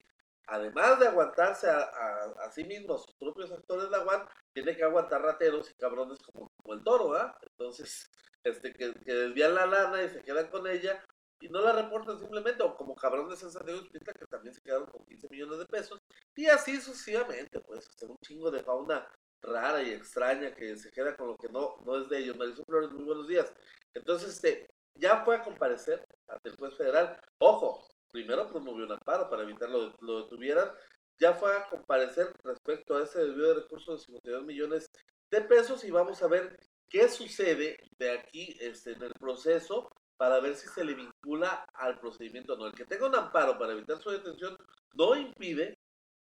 además 0.46 0.98
de 0.98 1.06
aguantarse 1.06 1.70
a, 1.70 1.78
a, 1.78 2.46
a 2.46 2.50
sí 2.50 2.64
mismo, 2.64 2.94
a 2.94 2.98
sus 2.98 3.14
propios 3.14 3.52
actores 3.52 3.84
de 3.84 3.90
la 3.90 4.04
UAN, 4.04 4.28
tiene 4.52 4.76
que 4.76 4.82
aguantar 4.82 5.22
rateros 5.22 5.70
y 5.70 5.74
cabrones 5.74 6.18
como, 6.20 6.52
como 6.56 6.74
el 6.74 6.82
toro, 6.82 7.14
¿ah? 7.14 7.38
Entonces, 7.42 8.10
este, 8.44 8.72
que, 8.72 8.92
que 9.04 9.14
desvían 9.14 9.54
la 9.54 9.66
lana 9.66 10.02
y 10.02 10.08
se 10.10 10.22
quedan 10.22 10.48
con 10.48 10.66
ella 10.66 11.02
y 11.42 11.48
no 11.48 11.60
la 11.60 11.72
reportan 11.72 12.18
simplemente, 12.20 12.62
o 12.62 12.76
como 12.76 12.94
cabrones 12.94 13.42
en 13.42 13.50
San 13.50 13.68
Hospital 13.68 14.14
que 14.14 14.26
también 14.26 14.54
se 14.54 14.60
quedaron 14.60 14.86
con 14.86 15.04
15 15.04 15.28
millones 15.28 15.58
de 15.58 15.66
pesos, 15.66 16.00
y 16.36 16.46
así 16.46 16.80
sucesivamente, 16.80 17.60
pues, 17.60 17.88
hacer 17.88 18.10
un 18.10 18.18
chingo 18.18 18.50
de 18.50 18.62
fauna 18.62 19.08
rara 19.42 19.82
y 19.82 19.90
extraña 19.90 20.54
que 20.54 20.76
se 20.76 20.92
queda 20.92 21.16
con 21.16 21.28
lo 21.28 21.36
que 21.36 21.48
no, 21.48 21.76
no 21.84 22.00
es 22.00 22.08
de 22.08 22.18
ellos. 22.18 22.36
Marisol 22.36 22.64
Flores, 22.64 22.92
muy 22.92 23.04
buenos 23.04 23.26
días. 23.26 23.52
Entonces, 23.92 24.34
este, 24.34 24.68
ya 24.94 25.24
fue 25.24 25.36
a 25.36 25.42
comparecer 25.42 26.06
ante 26.28 26.50
el 26.50 26.56
juez 26.56 26.76
federal. 26.76 27.20
Ojo, 27.38 27.88
primero 28.12 28.48
promovió 28.48 28.84
un 28.84 28.92
amparo 28.92 29.28
para 29.28 29.42
evitar 29.42 29.68
lo, 29.68 29.96
lo 30.00 30.22
detuvieran. 30.22 30.70
Ya 31.18 31.34
fue 31.34 31.56
a 31.56 31.68
comparecer 31.68 32.32
respecto 32.44 32.96
a 32.96 33.02
ese 33.02 33.18
desvío 33.18 33.48
de 33.48 33.62
recursos 33.62 34.00
de 34.00 34.06
52 34.06 34.44
millones 34.44 34.90
de 35.28 35.40
pesos 35.40 35.82
y 35.82 35.90
vamos 35.90 36.22
a 36.22 36.28
ver 36.28 36.56
qué 36.88 37.08
sucede 37.08 37.78
de 37.98 38.10
aquí 38.12 38.56
este, 38.60 38.92
en 38.92 39.02
el 39.02 39.12
proceso 39.14 39.90
para 40.22 40.38
ver 40.38 40.54
si 40.54 40.68
se 40.68 40.84
le 40.84 40.94
vincula 40.94 41.66
al 41.74 41.98
procedimiento 41.98 42.52
o 42.52 42.56
no. 42.56 42.68
El 42.68 42.74
que 42.74 42.84
tenga 42.84 43.08
un 43.08 43.14
amparo 43.16 43.58
para 43.58 43.72
evitar 43.72 43.98
su 43.98 44.08
detención 44.08 44.56
no 44.94 45.16
impide 45.16 45.76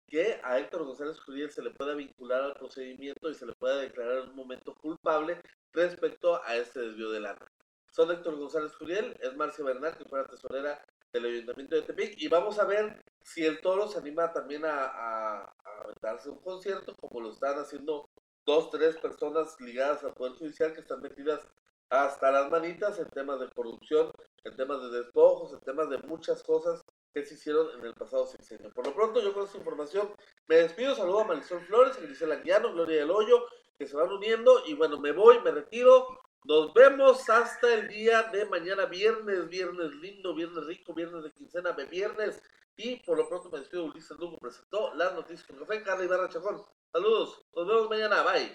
que 0.08 0.40
a 0.42 0.58
Héctor 0.58 0.82
González 0.82 1.20
Judías 1.20 1.54
se 1.54 1.62
le 1.62 1.70
pueda 1.70 1.94
vincular 1.94 2.42
al 2.42 2.54
procedimiento 2.54 3.30
y 3.30 3.36
se 3.36 3.46
le 3.46 3.52
pueda 3.52 3.76
declarar 3.76 4.24
en 4.24 4.30
un 4.30 4.34
momento 4.34 4.74
culpable 4.74 5.40
respecto 5.72 6.42
a 6.42 6.56
este 6.56 6.80
desvío 6.80 7.12
de 7.12 7.20
lana. 7.20 7.46
Son 7.92 8.10
Héctor 8.10 8.34
González 8.34 8.74
Juriel, 8.74 9.16
es 9.20 9.36
Marcia 9.36 9.64
Bernal, 9.64 9.96
que 9.96 10.06
fue 10.06 10.18
la 10.18 10.26
tesorera 10.26 10.84
del 11.12 11.26
Ayuntamiento 11.26 11.76
de 11.76 11.82
Tepic, 11.82 12.14
y 12.16 12.26
vamos 12.26 12.58
a 12.58 12.64
ver 12.64 13.00
si 13.22 13.46
el 13.46 13.60
toro 13.60 13.86
se 13.86 14.00
anima 14.00 14.32
también 14.32 14.64
a, 14.64 14.86
a, 14.86 15.44
a 15.44 15.92
darse 16.02 16.30
un 16.30 16.40
concierto, 16.40 16.96
como 16.96 17.20
lo 17.20 17.30
están 17.30 17.60
haciendo 17.60 18.10
dos, 18.44 18.72
tres 18.72 18.96
personas 18.96 19.54
ligadas 19.60 20.02
al 20.02 20.14
Poder 20.14 20.32
Judicial 20.32 20.72
que 20.72 20.80
están 20.80 21.00
metidas 21.00 21.46
hasta 21.90 22.30
las 22.30 22.50
manitas 22.50 22.98
en 22.98 23.08
temas 23.10 23.40
de 23.40 23.50
corrupción, 23.50 24.10
en 24.44 24.56
temas 24.56 24.82
de 24.82 24.98
despojos, 24.98 25.52
en 25.52 25.60
temas 25.60 25.88
de 25.90 25.98
muchas 25.98 26.42
cosas 26.42 26.82
que 27.12 27.24
se 27.24 27.34
hicieron 27.34 27.68
en 27.78 27.86
el 27.86 27.94
pasado 27.94 28.26
sexenio. 28.26 28.72
Por 28.72 28.86
lo 28.86 28.94
pronto, 28.94 29.22
yo 29.22 29.32
con 29.32 29.44
esta 29.44 29.58
información 29.58 30.12
me 30.48 30.56
despido, 30.56 30.94
saludo 30.94 31.20
a 31.20 31.24
Marisol 31.24 31.64
Flores, 31.66 32.00
Grisela 32.00 32.36
Guiano, 32.36 32.72
Gloria 32.72 33.00
del 33.00 33.10
Hoyo, 33.10 33.46
que 33.78 33.86
se 33.86 33.96
van 33.96 34.10
uniendo, 34.10 34.66
y 34.66 34.74
bueno, 34.74 34.98
me 34.98 35.12
voy, 35.12 35.40
me 35.40 35.52
retiro, 35.52 36.20
nos 36.44 36.74
vemos 36.74 37.28
hasta 37.30 37.72
el 37.72 37.88
día 37.88 38.24
de 38.24 38.46
mañana, 38.46 38.86
viernes, 38.86 39.48
viernes 39.48 39.92
lindo, 39.94 40.34
viernes 40.34 40.66
rico, 40.66 40.92
viernes 40.92 41.24
de 41.24 41.32
quincena, 41.32 41.72
de 41.72 41.86
viernes, 41.86 42.42
y 42.76 42.96
por 43.04 43.16
lo 43.16 43.28
pronto 43.28 43.50
me 43.50 43.60
despido, 43.60 43.84
Ulises 43.84 44.18
Lugo 44.18 44.36
presentó 44.38 44.92
las 44.94 45.14
noticias 45.14 45.46
con 45.46 45.58
Café, 45.58 45.82
Carla 45.82 46.04
Ibarra 46.04 46.28
Chacón. 46.28 46.64
Saludos, 46.92 47.46
nos 47.54 47.66
vemos 47.66 47.88
mañana, 47.88 48.22
bye. 48.22 48.52